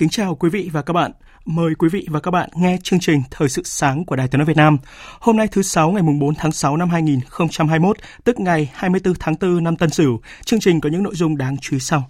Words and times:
Kính 0.00 0.08
chào 0.08 0.34
quý 0.34 0.50
vị 0.50 0.70
và 0.72 0.82
các 0.82 0.92
bạn. 0.92 1.12
Mời 1.44 1.74
quý 1.78 1.88
vị 1.88 2.06
và 2.10 2.20
các 2.20 2.30
bạn 2.30 2.48
nghe 2.56 2.76
chương 2.82 3.00
trình 3.00 3.22
Thời 3.30 3.48
sự 3.48 3.62
sáng 3.64 4.04
của 4.04 4.16
Đài 4.16 4.28
Tiếng 4.28 4.38
nói 4.38 4.46
Việt 4.46 4.56
Nam. 4.56 4.78
Hôm 5.20 5.36
nay 5.36 5.48
thứ 5.52 5.62
sáu 5.62 5.90
ngày 5.90 6.02
mùng 6.02 6.18
4 6.18 6.34
tháng 6.34 6.52
6 6.52 6.76
năm 6.76 6.88
2021, 6.88 7.96
tức 8.24 8.40
ngày 8.40 8.70
24 8.74 9.14
tháng 9.20 9.34
4 9.40 9.64
năm 9.64 9.76
Tân 9.76 9.90
Sửu. 9.90 10.20
Chương 10.44 10.60
trình 10.60 10.80
có 10.80 10.88
những 10.88 11.02
nội 11.02 11.14
dung 11.14 11.36
đáng 11.36 11.56
chú 11.60 11.76
ý 11.76 11.80
sau. 11.80 12.08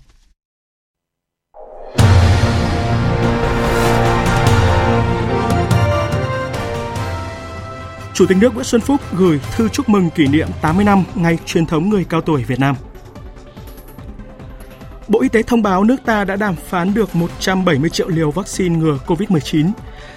Chủ 8.15 8.27
tịch 8.27 8.39
nước 8.41 8.55
Nguyễn 8.55 8.65
Xuân 8.65 8.81
Phúc 8.81 9.01
gửi 9.13 9.41
thư 9.57 9.69
chúc 9.69 9.89
mừng 9.89 10.11
kỷ 10.11 10.27
niệm 10.27 10.49
80 10.63 10.85
năm 10.85 11.05
ngày 11.15 11.39
truyền 11.47 11.67
thống 11.67 11.89
người 11.89 12.05
cao 12.09 12.21
tuổi 12.21 12.45
Việt 12.45 12.61
Nam. 12.61 12.77
Bộ 15.11 15.21
Y 15.21 15.29
tế 15.29 15.43
thông 15.43 15.63
báo 15.63 15.85
nước 15.85 15.97
ta 16.05 16.25
đã 16.25 16.37
đàm 16.37 16.55
phán 16.57 16.95
được 16.95 17.15
170 17.15 17.91
triệu 17.91 18.09
liều 18.09 18.31
vaccine 18.31 18.77
ngừa 18.77 18.99
COVID-19. 19.07 19.71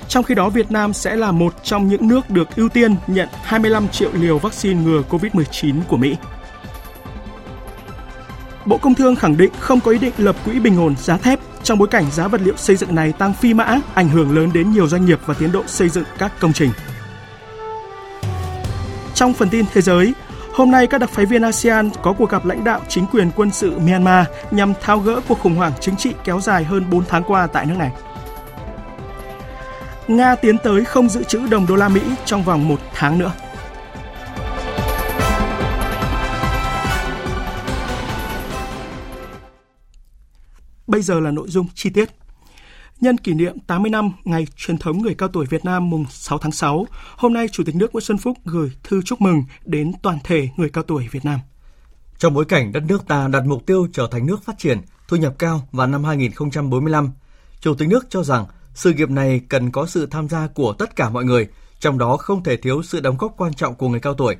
Trong 0.07 0.23
khi 0.23 0.35
đó, 0.35 0.49
Việt 0.49 0.71
Nam 0.71 0.93
sẽ 0.93 1.15
là 1.15 1.31
một 1.31 1.53
trong 1.63 1.87
những 1.87 2.07
nước 2.07 2.29
được 2.29 2.55
ưu 2.55 2.69
tiên 2.69 2.95
nhận 3.07 3.29
25 3.43 3.87
triệu 3.87 4.09
liều 4.13 4.37
vaccine 4.37 4.83
ngừa 4.83 5.03
COVID-19 5.09 5.81
của 5.87 5.97
Mỹ. 5.97 6.15
Bộ 8.65 8.77
Công 8.77 8.95
Thương 8.95 9.15
khẳng 9.15 9.37
định 9.37 9.51
không 9.59 9.79
có 9.79 9.91
ý 9.91 9.97
định 9.97 10.13
lập 10.17 10.35
quỹ 10.45 10.59
bình 10.59 10.77
ổn 10.77 10.95
giá 10.97 11.17
thép 11.17 11.39
trong 11.63 11.77
bối 11.77 11.87
cảnh 11.87 12.11
giá 12.11 12.27
vật 12.27 12.41
liệu 12.41 12.57
xây 12.57 12.75
dựng 12.75 12.95
này 12.95 13.11
tăng 13.11 13.33
phi 13.33 13.53
mã, 13.53 13.79
ảnh 13.93 14.09
hưởng 14.09 14.35
lớn 14.35 14.49
đến 14.53 14.71
nhiều 14.71 14.87
doanh 14.87 15.05
nghiệp 15.05 15.19
và 15.25 15.33
tiến 15.33 15.51
độ 15.51 15.63
xây 15.67 15.89
dựng 15.89 16.05
các 16.17 16.31
công 16.39 16.53
trình. 16.53 16.71
Trong 19.15 19.33
phần 19.33 19.49
tin 19.49 19.65
thế 19.73 19.81
giới, 19.81 20.13
Hôm 20.53 20.71
nay, 20.71 20.87
các 20.87 20.97
đặc 20.97 21.09
phái 21.09 21.25
viên 21.25 21.41
ASEAN 21.41 21.89
có 22.01 22.13
cuộc 22.13 22.29
gặp 22.29 22.45
lãnh 22.45 22.63
đạo 22.63 22.81
chính 22.87 23.05
quyền 23.05 23.31
quân 23.35 23.51
sự 23.51 23.79
Myanmar 23.79 24.27
nhằm 24.51 24.73
tháo 24.81 24.99
gỡ 24.99 25.21
cuộc 25.27 25.39
khủng 25.39 25.55
hoảng 25.55 25.73
chính 25.79 25.97
trị 25.97 26.13
kéo 26.23 26.39
dài 26.41 26.63
hơn 26.63 26.89
4 26.89 27.03
tháng 27.05 27.23
qua 27.23 27.47
tại 27.47 27.65
nước 27.65 27.75
này. 27.77 27.91
Nga 30.07 30.35
tiến 30.35 30.57
tới 30.57 30.85
không 30.85 31.09
dự 31.09 31.23
trữ 31.23 31.47
đồng 31.47 31.65
đô 31.67 31.75
la 31.75 31.89
Mỹ 31.89 32.01
trong 32.25 32.43
vòng 32.43 32.67
một 32.67 32.79
tháng 32.93 33.19
nữa. 33.19 33.31
Bây 40.87 41.01
giờ 41.01 41.19
là 41.19 41.31
nội 41.31 41.47
dung 41.49 41.67
chi 41.75 41.89
tiết. 41.89 42.09
Nhân 43.01 43.17
kỷ 43.17 43.33
niệm 43.33 43.59
80 43.67 43.89
năm 43.89 44.11
ngày 44.23 44.47
truyền 44.55 44.77
thống 44.77 44.97
người 44.97 45.15
cao 45.15 45.29
tuổi 45.29 45.45
Việt 45.45 45.65
Nam 45.65 45.89
mùng 45.89 46.05
6 46.09 46.37
tháng 46.37 46.51
6, 46.51 46.85
hôm 47.17 47.33
nay 47.33 47.47
Chủ 47.47 47.63
tịch 47.63 47.75
nước 47.75 47.93
Nguyễn 47.93 48.03
Xuân 48.03 48.17
Phúc 48.17 48.37
gửi 48.45 48.71
thư 48.83 49.01
chúc 49.01 49.21
mừng 49.21 49.43
đến 49.65 49.91
toàn 50.01 50.17
thể 50.23 50.49
người 50.57 50.69
cao 50.69 50.83
tuổi 50.83 51.07
Việt 51.11 51.25
Nam. 51.25 51.39
Trong 52.17 52.33
bối 52.33 52.45
cảnh 52.45 52.71
đất 52.71 52.83
nước 52.87 53.07
ta 53.07 53.27
đặt 53.27 53.45
mục 53.45 53.65
tiêu 53.65 53.87
trở 53.93 54.07
thành 54.11 54.25
nước 54.25 54.43
phát 54.43 54.57
triển, 54.57 54.81
thu 55.07 55.17
nhập 55.17 55.35
cao 55.39 55.67
vào 55.71 55.87
năm 55.87 56.03
2045, 56.03 57.11
Chủ 57.59 57.75
tịch 57.75 57.89
nước 57.89 58.05
cho 58.09 58.23
rằng 58.23 58.45
sự 58.73 58.93
nghiệp 58.93 59.09
này 59.09 59.41
cần 59.49 59.71
có 59.71 59.85
sự 59.85 60.05
tham 60.05 60.29
gia 60.29 60.47
của 60.47 60.73
tất 60.73 60.95
cả 60.95 61.09
mọi 61.09 61.23
người, 61.23 61.47
trong 61.79 61.97
đó 61.97 62.17
không 62.17 62.43
thể 62.43 62.57
thiếu 62.57 62.83
sự 62.83 62.99
đóng 62.99 63.17
góp 63.17 63.33
quan 63.37 63.53
trọng 63.53 63.75
của 63.75 63.89
người 63.89 63.99
cao 63.99 64.13
tuổi. 64.13 64.35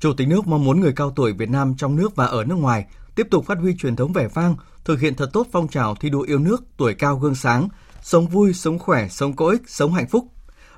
Chủ 0.00 0.12
tịch 0.12 0.28
nước 0.28 0.46
mong 0.46 0.64
muốn 0.64 0.80
người 0.80 0.92
cao 0.92 1.12
tuổi 1.16 1.32
Việt 1.32 1.48
Nam 1.48 1.74
trong 1.78 1.96
nước 1.96 2.16
và 2.16 2.26
ở 2.26 2.44
nước 2.44 2.54
ngoài 2.54 2.84
tiếp 3.14 3.26
tục 3.30 3.46
phát 3.46 3.58
huy 3.58 3.76
truyền 3.76 3.96
thống 3.96 4.12
vẻ 4.12 4.28
vang, 4.34 4.56
thực 4.84 5.00
hiện 5.00 5.14
thật 5.14 5.30
tốt 5.32 5.46
phong 5.52 5.68
trào 5.68 5.94
thi 5.94 6.10
đua 6.10 6.20
yêu 6.20 6.38
nước, 6.38 6.64
tuổi 6.76 6.94
cao 6.94 7.18
gương 7.18 7.34
sáng, 7.34 7.68
sống 8.02 8.26
vui, 8.26 8.54
sống 8.54 8.78
khỏe, 8.78 9.08
sống 9.08 9.36
có 9.36 9.46
ích, 9.46 9.62
sống 9.66 9.92
hạnh 9.92 10.08
phúc. 10.08 10.26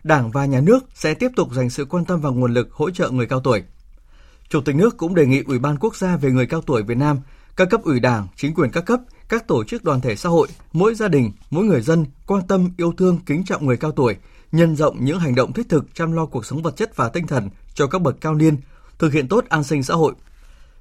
Đảng 0.04 0.30
và 0.30 0.44
nhà 0.44 0.60
nước 0.60 0.78
sẽ 0.94 1.14
tiếp 1.14 1.30
tục 1.36 1.48
dành 1.54 1.70
sự 1.70 1.84
quan 1.84 2.04
tâm 2.04 2.20
và 2.20 2.30
nguồn 2.30 2.54
lực 2.54 2.72
hỗ 2.72 2.90
trợ 2.90 3.10
người 3.10 3.26
cao 3.26 3.40
tuổi. 3.40 3.62
Chủ 4.48 4.60
tịch 4.60 4.76
nước 4.76 4.96
cũng 4.96 5.14
đề 5.14 5.26
nghị 5.26 5.42
Ủy 5.46 5.58
ban 5.58 5.76
Quốc 5.78 5.96
gia 5.96 6.16
về 6.16 6.30
người 6.30 6.46
cao 6.46 6.62
tuổi 6.62 6.82
Việt 6.82 6.96
Nam, 6.96 7.20
các 7.56 7.70
cấp 7.70 7.82
ủy 7.82 8.00
Đảng, 8.00 8.26
chính 8.36 8.54
quyền 8.54 8.70
các 8.70 8.80
cấp, 8.80 9.00
các 9.28 9.46
tổ 9.46 9.64
chức 9.64 9.84
đoàn 9.84 10.00
thể 10.00 10.16
xã 10.16 10.28
hội, 10.28 10.48
mỗi 10.72 10.94
gia 10.94 11.08
đình, 11.08 11.32
mỗi 11.50 11.64
người 11.64 11.80
dân 11.80 12.06
quan 12.26 12.46
tâm, 12.46 12.70
yêu 12.76 12.92
thương, 12.96 13.18
kính 13.26 13.44
trọng 13.44 13.66
người 13.66 13.76
cao 13.76 13.92
tuổi, 13.92 14.16
nhân 14.52 14.76
rộng 14.76 15.04
những 15.04 15.18
hành 15.18 15.34
động 15.34 15.52
thiết 15.52 15.68
thực 15.68 15.94
chăm 15.94 16.12
lo 16.12 16.26
cuộc 16.26 16.46
sống 16.46 16.62
vật 16.62 16.76
chất 16.76 16.96
và 16.96 17.08
tinh 17.08 17.26
thần 17.26 17.50
cho 17.74 17.86
các 17.86 18.02
bậc 18.02 18.20
cao 18.20 18.34
niên, 18.34 18.56
thực 18.98 19.12
hiện 19.12 19.28
tốt 19.28 19.44
an 19.48 19.64
sinh 19.64 19.82
xã 19.82 19.94
hội. 19.94 20.14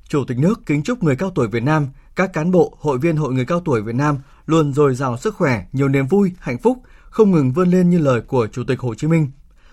Chủ 0.07 0.23
tịch 0.25 0.38
nước 0.38 0.66
kính 0.66 0.83
chúc 0.83 1.03
người 1.03 1.16
cao 1.16 1.31
tuổi 1.35 1.47
Việt 1.47 1.63
Nam, 1.63 1.88
các 2.16 2.33
cán 2.33 2.51
bộ, 2.51 2.77
hội 2.79 2.97
viên 2.97 3.17
Hội 3.17 3.33
người 3.33 3.45
cao 3.45 3.59
tuổi 3.66 3.81
Việt 3.81 3.95
Nam 3.95 4.17
luôn 4.45 4.73
dồi 4.73 4.95
dào 4.95 5.17
sức 5.17 5.35
khỏe, 5.35 5.66
nhiều 5.73 5.88
niềm 5.88 6.07
vui, 6.07 6.31
hạnh 6.39 6.57
phúc, 6.57 6.77
không 7.09 7.31
ngừng 7.31 7.51
vươn 7.51 7.69
lên 7.69 7.89
như 7.89 7.97
lời 7.97 8.21
của 8.21 8.47
Chủ 8.47 8.63
tịch 8.67 8.79
Hồ 8.79 8.95
Chí 8.95 9.07
Minh. 9.07 9.31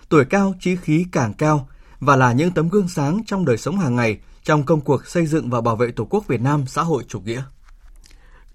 Tuổi 0.09 0.25
cao, 0.25 0.54
trí 0.60 0.76
khí 0.76 1.06
càng 1.12 1.34
cao 1.34 1.69
và 2.00 2.16
là 2.16 2.32
những 2.32 2.50
tấm 2.50 2.69
gương 2.69 2.88
sáng 2.88 3.21
trong 3.26 3.44
đời 3.44 3.59
sống 3.59 3.78
hàng 3.78 3.97
ngày 3.97 4.19
trong 4.42 4.62
công 4.62 4.81
cuộc 4.81 5.06
xây 5.06 5.26
dựng 5.26 5.50
và 5.50 5.60
bảo 5.60 5.76
vệ 5.76 5.91
Tổ 5.91 6.04
quốc 6.04 6.26
Việt 6.28 6.41
Nam 6.41 6.65
xã 6.66 6.82
hội 6.82 7.04
chủ 7.09 7.21
nghĩa. 7.21 7.42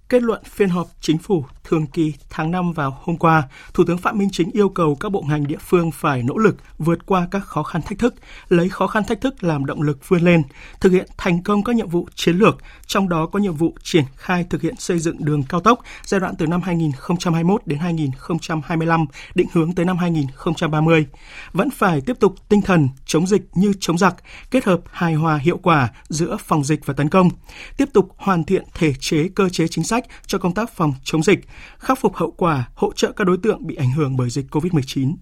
Kết 0.10 0.24
luận 0.24 0.44
phiên 0.44 0.70
họp 0.70 0.88
chính 1.02 1.18
phủ 1.18 1.46
thường 1.64 1.88
kỳ 1.88 2.14
tháng 2.30 2.52
5 2.52 2.74
vào 2.74 2.98
hôm 3.02 3.18
qua, 3.18 3.44
Thủ 3.74 3.84
tướng 3.88 3.98
Phạm 3.98 4.18
Minh 4.18 4.30
Chính 4.32 4.52
yêu 4.52 4.70
cầu 4.70 4.96
các 5.00 5.12
bộ 5.12 5.22
ngành 5.28 5.48
địa 5.48 5.58
phương 5.60 5.92
phải 5.92 6.24
nỗ 6.24 6.38
lực 6.38 6.58
vượt 6.78 7.06
qua 7.06 7.28
các 7.32 7.40
khó 7.40 7.64
khăn 7.64 7.82
thách 7.82 8.00
thức, 8.00 8.16
lấy 8.50 8.70
khó 8.70 8.88
khăn 8.88 9.04
thách 9.04 9.22
thức 9.22 9.44
làm 9.44 9.66
động 9.66 9.82
lực 9.82 10.10
vươn 10.10 10.22
lên, 10.22 10.44
thực 10.80 10.92
hiện 10.92 11.06
thành 11.18 11.44
công 11.44 11.64
các 11.64 11.76
nhiệm 11.76 11.90
vụ 11.90 12.08
chiến 12.16 12.38
lược, 12.38 12.58
trong 12.86 13.10
đó 13.10 13.26
có 13.26 13.40
nhiệm 13.40 13.54
vụ 13.54 13.76
triển 13.84 14.04
khai 14.16 14.46
thực 14.50 14.62
hiện 14.62 14.76
xây 14.78 15.00
dựng 15.00 15.26
đường 15.26 15.44
cao 15.44 15.62
tốc 15.62 15.80
giai 16.04 16.20
đoạn 16.20 16.36
từ 16.38 16.48
năm 16.48 16.62
2021 16.62 17.62
đến 17.66 17.80
2025, 17.80 19.06
định 19.36 19.48
hướng 19.54 19.76
tới 19.76 19.86
năm 19.86 19.98
2030. 19.98 21.06
Vẫn 21.52 21.70
phải 21.70 22.02
tiếp 22.02 22.20
tục 22.20 22.36
tinh 22.50 22.62
thần 22.62 22.90
chống 23.06 23.28
dịch 23.28 23.42
như 23.54 23.74
chống 23.80 23.98
giặc, 23.98 24.16
kết 24.52 24.66
hợp 24.66 24.80
hài 24.92 25.14
hòa 25.14 25.38
hiệu 25.38 25.58
quả 25.58 25.90
giữa 26.10 26.38
phòng 26.40 26.64
dịch 26.64 26.86
và 26.86 26.94
tấn 26.94 27.10
công, 27.10 27.30
tiếp 27.78 27.90
tục 27.94 28.10
hoàn 28.18 28.44
thiện 28.44 28.64
thể 28.74 28.94
chế 29.00 29.30
cơ 29.36 29.50
chế 29.50 29.68
chính 29.68 29.84
sách 29.84 29.97
cho 30.26 30.38
công 30.38 30.54
tác 30.54 30.72
phòng 30.72 30.94
chống 31.04 31.24
dịch, 31.24 31.40
khắc 31.78 32.00
phục 32.00 32.16
hậu 32.16 32.32
quả, 32.32 32.70
hỗ 32.76 32.94
trợ 32.94 33.12
các 33.12 33.24
đối 33.28 33.38
tượng 33.38 33.68
bị 33.68 33.76
ảnh 33.76 33.92
hưởng 33.92 34.18
bởi 34.18 34.30
dịch 34.30 34.46
COVID-19. 34.52 35.16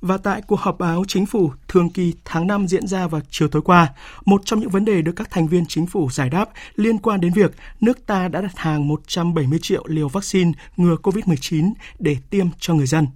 Và 0.00 0.18
tại 0.18 0.42
cuộc 0.46 0.60
họp 0.60 0.78
báo 0.78 1.04
chính 1.08 1.26
phủ 1.26 1.52
thường 1.68 1.90
kỳ 1.90 2.14
tháng 2.24 2.46
5 2.46 2.68
diễn 2.68 2.86
ra 2.86 3.06
vào 3.06 3.20
chiều 3.30 3.48
tối 3.48 3.62
qua, 3.62 3.92
một 4.24 4.42
trong 4.44 4.60
những 4.60 4.70
vấn 4.70 4.84
đề 4.84 5.02
được 5.02 5.12
các 5.16 5.30
thành 5.30 5.48
viên 5.48 5.66
chính 5.66 5.86
phủ 5.86 6.10
giải 6.10 6.30
đáp 6.30 6.50
liên 6.76 6.98
quan 6.98 7.20
đến 7.20 7.32
việc 7.32 7.54
nước 7.80 8.06
ta 8.06 8.28
đã 8.28 8.40
đặt 8.40 8.56
hàng 8.56 8.88
170 8.88 9.58
triệu 9.62 9.84
liều 9.86 10.08
vaccine 10.08 10.52
ngừa 10.76 10.96
COVID-19 11.02 11.72
để 11.98 12.16
tiêm 12.30 12.46
cho 12.58 12.74
người 12.74 12.86
dân. 12.86 13.06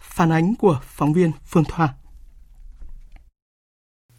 Phản 0.00 0.32
ánh 0.32 0.54
của 0.54 0.80
phóng 0.82 1.12
viên 1.12 1.30
Phương 1.44 1.64
Thoa. 1.64 1.94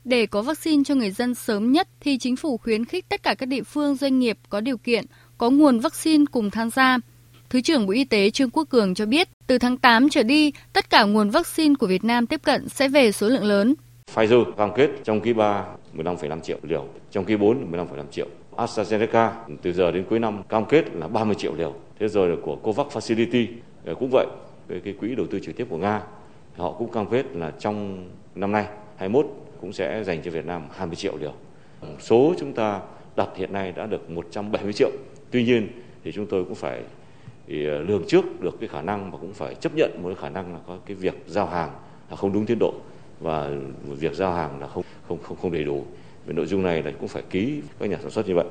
Để 0.06 0.26
có 0.26 0.42
vaccine 0.42 0.84
cho 0.84 0.96
người 0.96 1.12
dân 1.12 1.36
sớm 1.36 1.72
nhất 1.72 1.88
thì 2.00 2.18
chính 2.18 2.36
phủ 2.36 2.58
khuyến 2.58 2.86
khích 2.86 3.10
tất 3.10 3.24
cả 3.24 3.34
các 3.34 3.46
địa 3.46 3.64
phương 3.64 3.96
doanh 3.96 4.20
nghiệp 4.20 4.38
có 4.50 4.62
điều 4.62 4.78
kiện 4.78 5.06
có 5.38 5.50
nguồn 5.50 5.80
vaccine 5.80 6.26
cùng 6.32 6.50
tham 6.50 6.70
gia. 6.70 6.98
Thứ 7.50 7.62
trưởng 7.62 7.88
Bộ 7.88 7.94
Y 7.94 8.06
tế 8.06 8.30
Trương 8.30 8.50
Quốc 8.50 8.70
Cường 8.70 8.94
cho 8.94 9.06
biết, 9.06 9.28
từ 9.48 9.58
tháng 9.58 9.78
8 9.78 10.10
trở 10.10 10.24
đi, 10.24 10.52
tất 10.74 10.90
cả 10.90 11.04
nguồn 11.04 11.30
vaccine 11.30 11.76
của 11.76 11.88
Việt 11.88 12.04
Nam 12.04 12.28
tiếp 12.28 12.42
cận 12.44 12.70
sẽ 12.70 12.88
về 12.88 13.12
số 13.12 13.30
lượng 13.30 13.44
lớn. 13.44 13.74
Pfizer 14.14 14.52
cam 14.52 14.70
kết 14.76 14.90
trong 15.04 15.22
quý 15.22 15.34
3 15.34 15.66
15,5 15.98 16.40
triệu 16.40 16.58
liều, 16.64 16.88
trong 17.12 17.26
quý 17.26 17.38
4 17.38 17.72
15,5 17.72 18.04
triệu. 18.12 18.28
AstraZeneca 18.56 19.32
từ 19.62 19.74
giờ 19.74 19.92
đến 19.92 20.06
cuối 20.10 20.20
năm 20.20 20.44
cam 20.50 20.66
kết 20.66 20.86
là 20.94 21.08
30 21.08 21.36
triệu 21.36 21.56
liều. 21.56 21.74
Thế 22.00 22.08
rồi 22.08 22.30
là 22.30 22.36
của 22.44 22.56
COVAX 22.56 22.88
Facility 22.88 23.46
ờ, 23.86 23.96
cũng 23.96 24.10
vậy, 24.12 24.26
cái, 24.70 24.80
cái 24.84 24.94
quỹ 25.00 25.16
đầu 25.16 25.26
tư 25.32 25.40
trực 25.40 25.56
tiếp 25.56 25.68
của 25.70 25.78
Nga, 25.78 26.02
họ 26.58 26.72
cũng 26.72 26.92
cam 26.92 27.06
kết 27.10 27.26
là 27.34 27.52
trong 27.60 28.08
năm 28.36 28.52
nay 28.52 28.66
21 28.98 29.26
cũng 29.62 29.74
sẽ 29.74 30.04
dành 30.04 30.22
cho 30.24 30.32
Việt 30.32 30.46
Nam 30.46 30.62
20 30.72 30.96
triệu 30.96 31.18
liều. 31.18 31.34
Ờ, 31.82 31.88
số 32.00 32.34
chúng 32.40 32.54
ta 32.54 32.80
đặt 33.16 33.30
hiện 33.36 33.54
nay 33.54 33.72
đã 33.72 33.86
được 33.86 34.10
170 34.10 34.74
triệu 34.74 34.90
tuy 35.32 35.44
nhiên 35.44 35.68
thì 36.04 36.12
chúng 36.12 36.26
tôi 36.26 36.44
cũng 36.44 36.56
phải 36.56 36.82
ờ, 37.48 37.82
lường 37.82 38.04
trước 38.08 38.42
được 38.42 38.58
cái 38.60 38.70
khả 38.70 38.82
năng 38.82 39.12
và 39.12 39.18
cũng 39.18 39.34
phải 39.34 39.56
chấp 39.56 39.72
nhận 39.76 39.92
một 40.04 40.10
cái 40.10 40.22
khả 40.22 40.30
năng 40.30 40.54
là 40.54 40.60
có 40.68 40.78
cái 40.86 40.96
việc 40.96 41.24
giao 41.28 41.48
hàng 41.48 41.70
là 42.10 42.16
không 42.16 42.34
đúng 42.34 42.46
tiến 42.46 42.60
độ 42.60 42.74
và 43.20 43.50
việc 43.86 44.14
giao 44.14 44.34
hàng 44.34 44.60
là 44.62 44.68
không 44.68 44.84
không 45.08 45.18
không 45.24 45.38
không 45.42 45.52
đầy 45.52 45.64
đủ 45.64 45.86
về 46.26 46.34
nội 46.34 46.46
dung 46.46 46.64
này 46.64 46.84
là 46.84 46.92
cũng 47.00 47.08
phải 47.08 47.24
ký 47.30 47.62
các 47.80 47.90
nhà 47.90 47.98
sản 48.02 48.12
xuất 48.12 48.28
như 48.28 48.36
vậy 48.36 48.46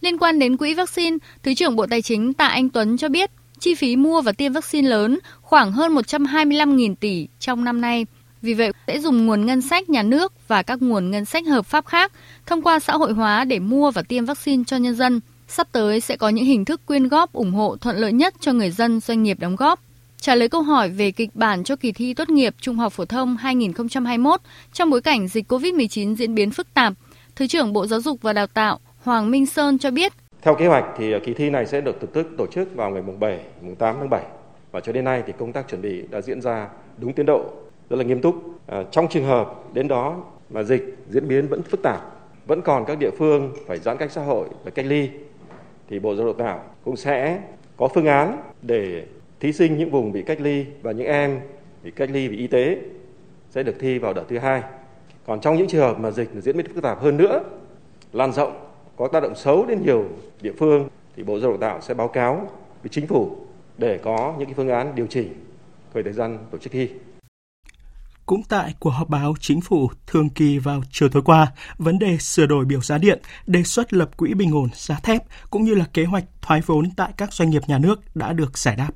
Liên 0.00 0.18
quan 0.18 0.38
đến 0.38 0.56
quỹ 0.56 0.74
vaccine, 0.74 1.16
Thứ 1.42 1.54
trưởng 1.54 1.76
Bộ 1.76 1.86
Tài 1.86 2.02
chính 2.02 2.32
Tạ 2.32 2.46
Anh 2.46 2.68
Tuấn 2.70 2.96
cho 2.96 3.08
biết, 3.08 3.30
chi 3.58 3.74
phí 3.74 3.96
mua 3.96 4.20
và 4.20 4.32
tiêm 4.32 4.52
vaccine 4.52 4.88
lớn 4.88 5.18
khoảng 5.42 5.72
hơn 5.72 5.94
125.000 5.94 6.94
tỷ 6.94 7.28
trong 7.38 7.64
năm 7.64 7.80
nay. 7.80 8.06
Vì 8.42 8.54
vậy, 8.54 8.72
sẽ 8.86 9.00
dùng 9.00 9.26
nguồn 9.26 9.46
ngân 9.46 9.62
sách 9.62 9.90
nhà 9.90 10.02
nước 10.02 10.32
và 10.48 10.62
các 10.62 10.82
nguồn 10.82 11.10
ngân 11.10 11.24
sách 11.24 11.46
hợp 11.46 11.66
pháp 11.66 11.86
khác 11.86 12.12
thông 12.46 12.62
qua 12.62 12.80
xã 12.80 12.92
hội 12.92 13.12
hóa 13.12 13.44
để 13.44 13.58
mua 13.58 13.90
và 13.90 14.02
tiêm 14.02 14.24
vaccine 14.24 14.64
cho 14.66 14.76
nhân 14.76 14.94
dân. 14.94 15.20
Sắp 15.52 15.68
tới 15.72 16.00
sẽ 16.00 16.16
có 16.16 16.28
những 16.28 16.44
hình 16.44 16.64
thức 16.64 16.80
quyên 16.86 17.08
góp 17.08 17.32
ủng 17.32 17.52
hộ 17.52 17.76
thuận 17.80 17.96
lợi 17.96 18.12
nhất 18.12 18.34
cho 18.40 18.52
người 18.52 18.70
dân 18.70 19.00
doanh 19.00 19.22
nghiệp 19.22 19.36
đóng 19.40 19.56
góp. 19.56 19.80
Trả 20.20 20.34
lời 20.34 20.48
câu 20.48 20.62
hỏi 20.62 20.88
về 20.88 21.10
kịch 21.10 21.30
bản 21.34 21.64
cho 21.64 21.76
kỳ 21.76 21.92
thi 21.92 22.14
tốt 22.14 22.28
nghiệp 22.28 22.54
trung 22.60 22.76
học 22.76 22.92
phổ 22.92 23.04
thông 23.04 23.36
2021 23.36 24.40
trong 24.72 24.90
bối 24.90 25.00
cảnh 25.00 25.28
dịch 25.28 25.52
COVID-19 25.52 26.14
diễn 26.14 26.34
biến 26.34 26.50
phức 26.50 26.74
tạp, 26.74 26.92
Thứ 27.36 27.46
trưởng 27.46 27.72
Bộ 27.72 27.86
Giáo 27.86 28.00
dục 28.00 28.22
và 28.22 28.32
Đào 28.32 28.46
tạo 28.46 28.78
Hoàng 29.02 29.30
Minh 29.30 29.46
Sơn 29.46 29.78
cho 29.78 29.90
biết. 29.90 30.12
Theo 30.42 30.54
kế 30.54 30.66
hoạch 30.66 30.84
thì 30.98 31.12
kỳ 31.26 31.34
thi 31.34 31.50
này 31.50 31.66
sẽ 31.66 31.80
được 31.80 32.00
thực 32.00 32.12
tức 32.12 32.26
tổ 32.38 32.46
chức 32.46 32.76
vào 32.76 32.90
ngày 32.90 33.02
mùng 33.02 33.20
7, 33.20 33.40
mùng 33.62 33.76
8 33.76 33.96
tháng 33.98 34.10
7 34.10 34.22
và 34.72 34.80
cho 34.80 34.92
đến 34.92 35.04
nay 35.04 35.22
thì 35.26 35.32
công 35.38 35.52
tác 35.52 35.68
chuẩn 35.68 35.82
bị 35.82 36.02
đã 36.10 36.20
diễn 36.20 36.40
ra 36.40 36.68
đúng 36.98 37.12
tiến 37.12 37.26
độ, 37.26 37.44
rất 37.90 37.96
là 37.96 38.04
nghiêm 38.04 38.20
túc. 38.20 38.34
À, 38.66 38.82
trong 38.90 39.06
trường 39.10 39.24
hợp 39.24 39.74
đến 39.74 39.88
đó 39.88 40.16
mà 40.50 40.62
dịch 40.62 40.96
diễn 41.08 41.28
biến 41.28 41.48
vẫn 41.48 41.62
phức 41.62 41.82
tạp, 41.82 42.00
vẫn 42.46 42.62
còn 42.62 42.84
các 42.86 42.98
địa 42.98 43.10
phương 43.18 43.52
phải 43.66 43.78
giãn 43.78 43.96
cách 43.96 44.12
xã 44.12 44.22
hội 44.22 44.48
và 44.64 44.70
cách 44.70 44.86
ly 44.86 45.08
thì 45.90 45.98
Bộ 45.98 46.14
Giáo 46.14 46.26
dục 46.26 46.38
Đào 46.38 46.46
tạo 46.46 46.64
cũng 46.84 46.96
sẽ 46.96 47.40
có 47.76 47.88
phương 47.88 48.06
án 48.06 48.42
để 48.62 49.06
thí 49.40 49.52
sinh 49.52 49.78
những 49.78 49.90
vùng 49.90 50.12
bị 50.12 50.22
cách 50.22 50.40
ly 50.40 50.66
và 50.82 50.92
những 50.92 51.06
em 51.06 51.40
bị 51.82 51.90
cách 51.90 52.10
ly 52.12 52.28
vì 52.28 52.36
y 52.36 52.46
tế 52.46 52.78
sẽ 53.50 53.62
được 53.62 53.74
thi 53.80 53.98
vào 53.98 54.12
đợt 54.12 54.24
thứ 54.28 54.38
hai. 54.38 54.62
Còn 55.26 55.40
trong 55.40 55.56
những 55.56 55.68
trường 55.68 55.80
hợp 55.80 55.98
mà 56.00 56.10
dịch 56.10 56.28
diễn 56.34 56.56
biến 56.56 56.66
phức 56.74 56.82
tạp 56.82 57.00
hơn 57.00 57.16
nữa, 57.16 57.40
lan 58.12 58.32
rộng, 58.32 58.66
có 58.96 59.08
tác 59.08 59.20
động 59.20 59.34
xấu 59.34 59.66
đến 59.66 59.82
nhiều 59.84 60.04
địa 60.40 60.52
phương 60.58 60.88
thì 61.16 61.22
Bộ 61.22 61.38
Giáo 61.38 61.50
dục 61.50 61.60
Đào 61.60 61.70
tạo 61.70 61.80
sẽ 61.80 61.94
báo 61.94 62.08
cáo 62.08 62.48
với 62.82 62.88
chính 62.90 63.06
phủ 63.06 63.36
để 63.78 63.98
có 63.98 64.34
những 64.38 64.46
cái 64.46 64.54
phương 64.54 64.68
án 64.68 64.94
điều 64.94 65.06
chỉnh 65.06 65.28
về 65.92 66.02
thời 66.02 66.12
gian 66.12 66.38
tổ 66.50 66.58
chức 66.58 66.72
thi. 66.72 66.90
Cũng 68.30 68.42
tại 68.48 68.74
cuộc 68.78 68.90
họp 68.90 69.08
báo 69.08 69.34
chính 69.40 69.60
phủ 69.60 69.90
thường 70.06 70.30
kỳ 70.30 70.58
vào 70.58 70.82
chiều 70.90 71.08
tối 71.08 71.22
qua, 71.24 71.52
vấn 71.78 71.98
đề 71.98 72.18
sửa 72.18 72.46
đổi 72.46 72.64
biểu 72.64 72.80
giá 72.80 72.98
điện, 72.98 73.18
đề 73.46 73.62
xuất 73.62 73.92
lập 73.92 74.16
quỹ 74.16 74.34
bình 74.34 74.54
ổn 74.54 74.68
giá 74.74 75.00
thép 75.02 75.22
cũng 75.50 75.64
như 75.64 75.74
là 75.74 75.84
kế 75.92 76.04
hoạch 76.04 76.24
thoái 76.42 76.60
vốn 76.66 76.90
tại 76.96 77.12
các 77.16 77.32
doanh 77.32 77.50
nghiệp 77.50 77.62
nhà 77.66 77.78
nước 77.78 78.16
đã 78.16 78.32
được 78.32 78.58
giải 78.58 78.76
đáp. 78.76 78.90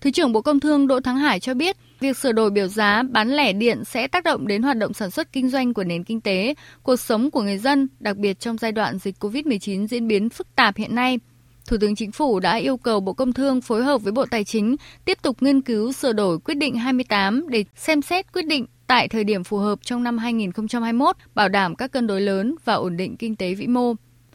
Thứ 0.00 0.10
trưởng 0.10 0.32
Bộ 0.32 0.42
Công 0.42 0.60
Thương 0.60 0.86
Đỗ 0.86 1.00
Thắng 1.00 1.16
Hải 1.16 1.40
cho 1.40 1.54
biết, 1.54 1.76
việc 2.00 2.18
sửa 2.18 2.32
đổi 2.32 2.50
biểu 2.50 2.68
giá 2.68 3.02
bán 3.10 3.28
lẻ 3.28 3.52
điện 3.52 3.84
sẽ 3.84 4.08
tác 4.08 4.24
động 4.24 4.46
đến 4.46 4.62
hoạt 4.62 4.76
động 4.76 4.94
sản 4.94 5.10
xuất 5.10 5.32
kinh 5.32 5.48
doanh 5.48 5.74
của 5.74 5.84
nền 5.84 6.04
kinh 6.04 6.20
tế, 6.20 6.54
cuộc 6.82 6.96
sống 6.96 7.30
của 7.30 7.42
người 7.42 7.58
dân, 7.58 7.88
đặc 8.00 8.16
biệt 8.16 8.40
trong 8.40 8.58
giai 8.58 8.72
đoạn 8.72 8.98
dịch 8.98 9.14
COVID-19 9.20 9.86
diễn 9.86 10.08
biến 10.08 10.30
phức 10.30 10.56
tạp 10.56 10.76
hiện 10.76 10.94
nay. 10.94 11.18
Thủ 11.66 11.76
tướng 11.80 11.94
Chính 11.94 12.12
phủ 12.12 12.40
đã 12.40 12.54
yêu 12.54 12.76
cầu 12.76 13.00
Bộ 13.00 13.12
Công 13.12 13.32
Thương 13.32 13.60
phối 13.60 13.84
hợp 13.84 14.02
với 14.02 14.12
Bộ 14.12 14.24
Tài 14.30 14.44
chính 14.44 14.76
tiếp 15.04 15.18
tục 15.22 15.42
nghiên 15.42 15.60
cứu 15.60 15.92
sửa 15.92 16.12
đổi 16.12 16.38
quyết 16.38 16.54
định 16.54 16.76
28 16.76 17.48
để 17.48 17.64
xem 17.76 18.02
xét 18.02 18.32
quyết 18.32 18.46
định 18.46 18.66
tại 18.86 19.08
thời 19.08 19.24
điểm 19.24 19.44
phù 19.44 19.56
hợp 19.56 19.78
trong 19.82 20.02
năm 20.02 20.18
2021, 20.18 21.16
bảo 21.34 21.48
đảm 21.48 21.74
các 21.74 21.92
cân 21.92 22.06
đối 22.06 22.20
lớn 22.20 22.54
và 22.64 22.74
ổn 22.74 22.96
định 22.96 23.16
kinh 23.16 23.36
tế 23.36 23.54
vĩ 23.54 23.66
mô. 23.66 23.94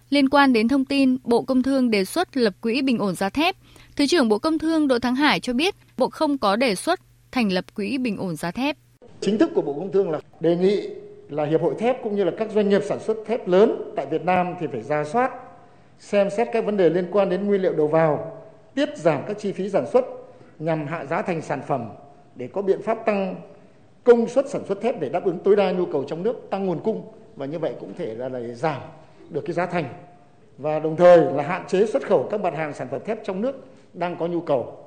Liên 0.10 0.30
quan 0.30 0.54
đến 0.54 0.68
thông 0.68 0.86
tin, 0.86 1.18
Bộ 1.24 1.42
Công 1.42 1.64
Thương 1.64 1.92
đề 1.92 2.06
xuất 2.06 2.38
lập 2.38 2.54
quỹ 2.62 2.82
bình 2.82 2.98
ổn 2.98 3.16
giá 3.16 3.30
thép, 3.30 3.56
Thứ 3.96 4.08
trưởng 4.08 4.30
Bộ 4.30 4.40
Công 4.40 4.60
Thương 4.60 4.88
Đỗ 4.88 5.00
Thắng 5.00 5.16
Hải 5.16 5.40
cho 5.40 5.54
biết, 5.54 5.76
Bộ 5.98 6.10
không 6.10 6.38
có 6.38 6.56
đề 6.56 6.76
xuất 6.76 7.00
thành 7.32 7.52
lập 7.52 7.66
quỹ 7.76 7.98
bình 7.98 8.18
ổn 8.18 8.36
giá 8.36 8.52
thép. 8.52 8.78
Chính 9.22 9.38
thức 9.38 9.50
của 9.56 9.62
Bộ 9.62 9.74
Công 9.74 9.92
Thương 9.92 10.12
là 10.12 10.20
đề 10.40 10.56
nghị 10.56 10.90
là 11.30 11.46
hiệp 11.46 11.62
hội 11.62 11.76
thép 11.80 12.04
cũng 12.04 12.16
như 12.16 12.24
là 12.24 12.32
các 12.38 12.52
doanh 12.52 12.70
nghiệp 12.70 12.82
sản 12.90 13.00
xuất 13.00 13.18
thép 13.28 13.48
lớn 13.48 13.94
tại 13.96 14.06
Việt 14.12 14.26
Nam 14.26 14.48
thì 14.60 14.68
phải 14.72 14.82
ra 14.82 15.04
soát, 15.04 15.32
xem 16.02 16.30
xét 16.30 16.48
các 16.54 16.66
vấn 16.66 16.78
đề 16.78 16.90
liên 16.90 17.08
quan 17.12 17.30
đến 17.30 17.48
nguyên 17.48 17.62
liệu 17.62 17.74
đầu 17.74 17.88
vào, 17.88 18.42
tiết 18.76 18.98
giảm 18.98 19.22
các 19.28 19.38
chi 19.40 19.52
phí 19.52 19.70
sản 19.70 19.86
xuất 19.94 20.06
nhằm 20.60 20.88
hạ 20.88 21.06
giá 21.06 21.22
thành 21.22 21.42
sản 21.42 21.62
phẩm 21.68 21.90
để 22.36 22.48
có 22.48 22.62
biện 22.62 22.82
pháp 22.82 22.98
tăng 23.06 23.36
công 24.04 24.28
suất 24.28 24.50
sản 24.50 24.62
xuất 24.68 24.82
thép 24.82 25.00
để 25.00 25.10
đáp 25.10 25.26
ứng 25.26 25.40
tối 25.40 25.56
đa 25.56 25.72
nhu 25.72 25.86
cầu 25.86 26.04
trong 26.08 26.24
nước, 26.24 26.48
tăng 26.50 26.66
nguồn 26.66 26.80
cung 26.84 27.12
và 27.36 27.46
như 27.46 27.60
vậy 27.60 27.74
cũng 27.80 27.94
thể 27.98 28.14
là, 28.16 28.30
là 28.30 28.40
giảm 28.54 28.82
được 29.30 29.42
cái 29.46 29.54
giá 29.54 29.66
thành 29.66 29.94
và 30.58 30.80
đồng 30.80 30.96
thời 30.96 31.18
là 31.34 31.44
hạn 31.44 31.68
chế 31.68 31.86
xuất 31.86 32.08
khẩu 32.08 32.28
các 32.32 32.42
mặt 32.42 32.54
hàng 32.58 32.74
sản 32.74 32.88
phẩm 32.92 33.02
thép 33.06 33.20
trong 33.24 33.42
nước 33.42 33.66
đang 33.94 34.18
có 34.18 34.28
nhu 34.28 34.42
cầu. 34.42 34.78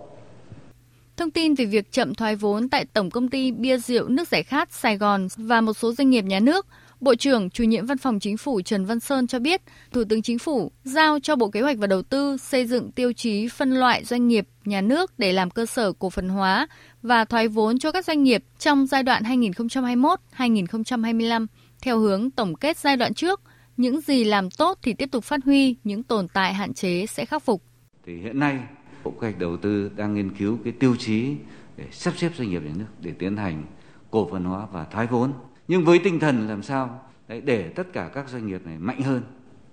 Thông 1.17 1.31
tin 1.31 1.55
về 1.55 1.65
việc 1.65 1.93
chậm 1.93 2.15
thoái 2.15 2.37
vốn 2.37 2.69
tại 2.69 2.85
Tổng 2.93 3.11
công 3.11 3.29
ty 3.29 3.53
Bia 3.53 3.79
Rượu 3.79 4.09
Nước 4.09 4.29
Giải 4.29 4.43
Khát 4.43 4.73
Sài 4.73 4.97
Gòn 4.97 5.29
và 5.37 5.61
một 5.61 5.73
số 5.73 5.93
doanh 5.93 6.11
nghiệp 6.11 6.25
nhà 6.25 6.41
nước, 6.41 6.67
Bộ 7.05 7.15
trưởng 7.15 7.51
chủ 7.51 7.65
nhiệm 7.65 7.87
Văn 7.87 7.99
phòng 7.99 8.21
Chính 8.21 8.37
phủ 8.37 8.61
Trần 8.61 8.85
Văn 8.85 9.01
Sơn 9.01 9.27
cho 9.27 9.39
biết, 9.39 9.62
Thủ 9.93 10.05
tướng 10.09 10.23
Chính 10.23 10.39
phủ 10.39 10.73
giao 10.85 11.21
cho 11.21 11.37
Bộ 11.37 11.51
Kế 11.51 11.61
hoạch 11.61 11.79
và 11.79 11.87
Đầu 11.87 12.03
tư 12.03 12.37
xây 12.37 12.67
dựng 12.67 12.93
tiêu 12.93 13.12
chí 13.12 13.49
phân 13.49 13.71
loại 13.71 14.05
doanh 14.05 14.29
nghiệp 14.29 14.49
nhà 14.65 14.81
nước 14.81 15.19
để 15.19 15.33
làm 15.33 15.51
cơ 15.51 15.67
sở 15.67 15.93
cổ 15.93 16.11
phần 16.11 16.29
hóa 16.29 16.67
và 17.03 17.25
thoái 17.25 17.49
vốn 17.49 17.79
cho 17.79 17.93
các 17.93 18.05
doanh 18.05 18.23
nghiệp 18.23 18.45
trong 18.59 18.87
giai 18.87 19.03
đoạn 19.03 19.23
2021-2025 19.23 21.47
theo 21.83 21.99
hướng 21.99 22.31
tổng 22.31 22.55
kết 22.55 22.77
giai 22.77 22.97
đoạn 22.97 23.15
trước, 23.15 23.41
những 23.77 24.01
gì 24.01 24.25
làm 24.25 24.51
tốt 24.51 24.79
thì 24.83 24.93
tiếp 24.93 25.09
tục 25.12 25.25
phát 25.25 25.41
huy, 25.45 25.77
những 25.85 26.03
tồn 26.03 26.29
tại 26.29 26.55
hạn 26.55 26.75
chế 26.75 27.06
sẽ 27.06 27.25
khắc 27.25 27.43
phục. 27.43 27.62
Thì 28.06 28.17
hiện 28.17 28.39
nay 28.39 28.59
Bộ 29.05 29.11
Kế 29.11 29.19
hoạch 29.21 29.39
Đầu 29.39 29.56
tư 29.56 29.91
đang 29.97 30.15
nghiên 30.15 30.37
cứu 30.37 30.59
cái 30.65 30.73
tiêu 30.73 30.97
chí 30.99 31.35
để 31.77 31.85
sắp 31.93 32.15
xếp 32.17 32.31
doanh 32.37 32.51
nghiệp 32.51 32.62
nhà 32.65 32.73
nước 32.79 32.87
để 33.01 33.12
tiến 33.19 33.37
hành 33.37 33.65
cổ 34.11 34.29
phần 34.31 34.45
hóa 34.45 34.67
và 34.73 34.85
thoái 34.85 35.06
vốn. 35.06 35.33
Nhưng 35.69 35.85
với 35.85 35.99
tinh 35.99 36.21
thần 36.21 36.49
làm 36.49 36.63
sao 36.63 37.01
đấy, 37.29 37.41
để 37.41 37.69
tất 37.69 37.93
cả 37.93 38.11
các 38.15 38.29
doanh 38.29 38.47
nghiệp 38.47 38.61
này 38.65 38.79
mạnh 38.79 39.03
hơn 39.03 39.23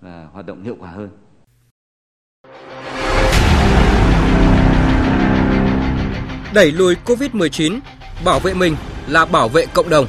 và 0.02 0.28
hoạt 0.34 0.46
động 0.46 0.64
hiệu 0.64 0.76
quả 0.80 0.90
hơn. 0.90 1.10
Đẩy 6.54 6.72
lùi 6.72 6.96
Covid-19, 7.06 7.80
bảo 8.26 8.40
vệ 8.40 8.54
mình 8.54 8.76
là 9.08 9.26
bảo 9.26 9.50
vệ 9.50 9.66
cộng 9.74 9.90
đồng. 9.90 10.06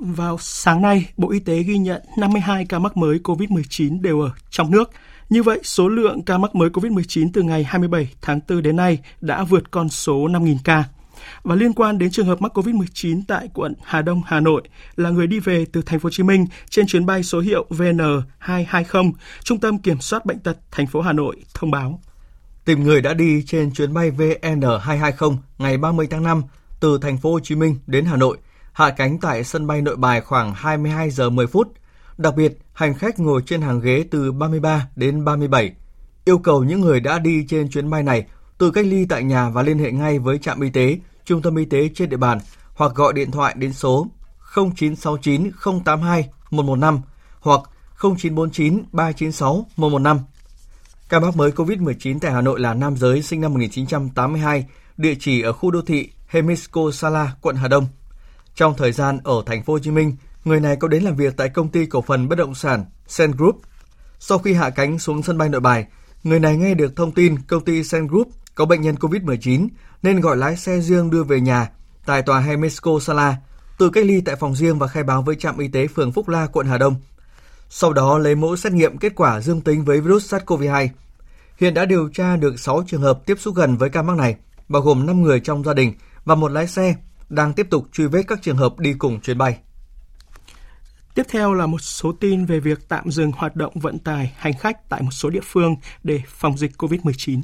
Vào 0.00 0.38
sáng 0.40 0.82
nay, 0.82 1.08
Bộ 1.16 1.30
Y 1.30 1.40
tế 1.40 1.62
ghi 1.62 1.78
nhận 1.78 2.02
52 2.18 2.66
ca 2.68 2.78
mắc 2.78 2.96
mới 2.96 3.18
COVID-19 3.24 4.02
đều 4.02 4.20
ở 4.20 4.30
trong 4.50 4.70
nước. 4.70 4.90
Như 5.32 5.42
vậy, 5.42 5.60
số 5.62 5.88
lượng 5.88 6.22
ca 6.22 6.38
mắc 6.38 6.54
mới 6.54 6.68
COVID-19 6.68 7.30
từ 7.32 7.42
ngày 7.42 7.64
27 7.64 8.08
tháng 8.22 8.40
4 8.48 8.62
đến 8.62 8.76
nay 8.76 8.98
đã 9.20 9.44
vượt 9.44 9.70
con 9.70 9.88
số 9.88 10.14
5.000 10.14 10.56
ca. 10.64 10.84
Và 11.42 11.54
liên 11.54 11.72
quan 11.72 11.98
đến 11.98 12.10
trường 12.10 12.26
hợp 12.26 12.42
mắc 12.42 12.58
COVID-19 12.58 13.22
tại 13.28 13.48
quận 13.54 13.74
Hà 13.84 14.02
Đông, 14.02 14.22
Hà 14.26 14.40
Nội 14.40 14.62
là 14.96 15.10
người 15.10 15.26
đi 15.26 15.40
về 15.40 15.64
từ 15.72 15.82
thành 15.82 16.00
phố 16.00 16.06
Hồ 16.06 16.10
Chí 16.10 16.22
Minh 16.22 16.46
trên 16.70 16.86
chuyến 16.86 17.06
bay 17.06 17.22
số 17.22 17.40
hiệu 17.40 17.66
VN220, 17.70 19.12
Trung 19.44 19.60
tâm 19.60 19.78
Kiểm 19.78 20.00
soát 20.00 20.26
bệnh 20.26 20.38
tật 20.38 20.56
thành 20.70 20.86
phố 20.86 21.00
Hà 21.00 21.12
Nội 21.12 21.36
thông 21.54 21.70
báo. 21.70 22.00
Tìm 22.64 22.84
người 22.84 23.02
đã 23.02 23.14
đi 23.14 23.42
trên 23.46 23.72
chuyến 23.72 23.94
bay 23.94 24.10
VN220 24.10 25.36
ngày 25.58 25.78
30 25.78 26.06
tháng 26.10 26.22
5 26.22 26.42
từ 26.80 26.98
thành 27.02 27.18
phố 27.18 27.32
Hồ 27.32 27.40
Chí 27.40 27.54
Minh 27.54 27.78
đến 27.86 28.04
Hà 28.04 28.16
Nội– 28.16 28.38
hạ 28.72 28.90
cánh 28.90 29.18
tại 29.18 29.44
sân 29.44 29.66
bay 29.66 29.82
Nội 29.82 29.96
Bài 29.96 30.20
khoảng 30.20 30.54
22 30.54 31.10
giờ 31.10 31.30
10 31.30 31.46
phút. 31.46 31.72
Đặc 32.18 32.36
biệt, 32.36 32.58
hành 32.72 32.94
khách 32.94 33.20
ngồi 33.20 33.42
trên 33.46 33.60
hàng 33.60 33.80
ghế 33.80 34.04
từ 34.10 34.32
33 34.32 34.88
đến 34.96 35.24
37. 35.24 35.72
Yêu 36.24 36.38
cầu 36.38 36.64
những 36.64 36.80
người 36.80 37.00
đã 37.00 37.18
đi 37.18 37.46
trên 37.48 37.70
chuyến 37.70 37.90
bay 37.90 38.02
này 38.02 38.26
tự 38.58 38.70
cách 38.70 38.86
ly 38.86 39.06
tại 39.08 39.24
nhà 39.24 39.50
và 39.50 39.62
liên 39.62 39.78
hệ 39.78 39.92
ngay 39.92 40.18
với 40.18 40.38
trạm 40.38 40.60
y 40.60 40.70
tế, 40.70 40.98
trung 41.24 41.42
tâm 41.42 41.56
y 41.56 41.64
tế 41.64 41.88
trên 41.94 42.08
địa 42.08 42.16
bàn 42.16 42.38
hoặc 42.74 42.92
gọi 42.94 43.12
điện 43.12 43.30
thoại 43.30 43.54
đến 43.58 43.72
số 43.72 44.06
0969 44.54 45.50
082 45.84 46.28
115 46.50 47.00
hoặc 47.40 47.60
0949 48.02 48.84
396 48.92 49.66
115. 49.76 50.18
Ca 51.08 51.20
mắc 51.20 51.36
mới 51.36 51.50
COVID-19 51.50 52.18
tại 52.20 52.32
Hà 52.32 52.40
Nội 52.40 52.60
là 52.60 52.74
nam 52.74 52.96
giới 52.96 53.22
sinh 53.22 53.40
năm 53.40 53.52
1982, 53.52 54.66
địa 54.96 55.14
chỉ 55.20 55.42
ở 55.42 55.52
khu 55.52 55.70
đô 55.70 55.82
thị 55.82 56.10
Hemisco 56.26 56.90
Sala, 56.92 57.32
quận 57.40 57.56
Hà 57.56 57.68
Đông. 57.68 57.86
Trong 58.54 58.74
thời 58.76 58.92
gian 58.92 59.18
ở 59.24 59.42
thành 59.46 59.62
phố 59.62 59.72
Hồ 59.72 59.78
Chí 59.78 59.90
Minh, 59.90 60.16
người 60.44 60.60
này 60.60 60.76
có 60.76 60.88
đến 60.88 61.02
làm 61.02 61.16
việc 61.16 61.36
tại 61.36 61.48
công 61.48 61.68
ty 61.68 61.86
cổ 61.86 62.02
phần 62.02 62.28
bất 62.28 62.36
động 62.36 62.54
sản 62.54 62.84
Sen 63.06 63.30
Group. 63.30 63.56
Sau 64.18 64.38
khi 64.38 64.52
hạ 64.52 64.70
cánh 64.70 64.98
xuống 64.98 65.22
sân 65.22 65.38
bay 65.38 65.48
Nội 65.48 65.60
Bài, 65.60 65.86
người 66.24 66.40
này 66.40 66.56
nghe 66.56 66.74
được 66.74 66.96
thông 66.96 67.12
tin 67.12 67.38
công 67.42 67.64
ty 67.64 67.84
Sen 67.84 68.06
Group 68.06 68.28
có 68.54 68.64
bệnh 68.64 68.82
nhân 68.82 68.94
COVID-19 68.94 69.68
nên 70.02 70.20
gọi 70.20 70.36
lái 70.36 70.56
xe 70.56 70.80
riêng 70.80 71.10
đưa 71.10 71.24
về 71.24 71.40
nhà 71.40 71.70
tại 72.06 72.22
tòa 72.22 72.40
Hemesco 72.40 72.90
Sala, 73.00 73.36
tự 73.78 73.90
cách 73.90 74.04
ly 74.04 74.20
tại 74.20 74.36
phòng 74.36 74.54
riêng 74.54 74.78
và 74.78 74.86
khai 74.86 75.02
báo 75.02 75.22
với 75.22 75.36
trạm 75.36 75.58
y 75.58 75.68
tế 75.68 75.86
phường 75.86 76.12
Phúc 76.12 76.28
La, 76.28 76.46
quận 76.46 76.66
Hà 76.66 76.78
Đông. 76.78 76.94
Sau 77.68 77.92
đó 77.92 78.18
lấy 78.18 78.34
mẫu 78.34 78.56
xét 78.56 78.72
nghiệm 78.72 78.98
kết 78.98 79.12
quả 79.16 79.40
dương 79.40 79.60
tính 79.60 79.84
với 79.84 80.00
virus 80.00 80.34
SARS-CoV-2. 80.34 80.88
Hiện 81.56 81.74
đã 81.74 81.84
điều 81.84 82.08
tra 82.08 82.36
được 82.36 82.60
6 82.60 82.82
trường 82.86 83.02
hợp 83.02 83.26
tiếp 83.26 83.36
xúc 83.40 83.54
gần 83.54 83.76
với 83.76 83.90
ca 83.90 84.02
mắc 84.02 84.16
này, 84.16 84.36
bao 84.68 84.82
gồm 84.82 85.06
5 85.06 85.22
người 85.22 85.40
trong 85.40 85.64
gia 85.64 85.74
đình 85.74 85.92
và 86.24 86.34
một 86.34 86.52
lái 86.52 86.66
xe 86.66 86.94
đang 87.28 87.52
tiếp 87.52 87.66
tục 87.70 87.86
truy 87.92 88.06
vết 88.06 88.22
các 88.28 88.42
trường 88.42 88.56
hợp 88.56 88.78
đi 88.78 88.94
cùng 88.94 89.20
chuyến 89.20 89.38
bay. 89.38 89.58
Tiếp 91.14 91.26
theo 91.28 91.54
là 91.54 91.66
một 91.66 91.80
số 91.80 92.12
tin 92.12 92.44
về 92.44 92.60
việc 92.60 92.88
tạm 92.88 93.10
dừng 93.10 93.32
hoạt 93.32 93.56
động 93.56 93.72
vận 93.74 93.98
tải 93.98 94.32
hành 94.36 94.52
khách 94.58 94.88
tại 94.88 95.02
một 95.02 95.10
số 95.10 95.30
địa 95.30 95.40
phương 95.42 95.76
để 96.02 96.20
phòng 96.28 96.58
dịch 96.58 96.72
COVID-19. 96.78 97.42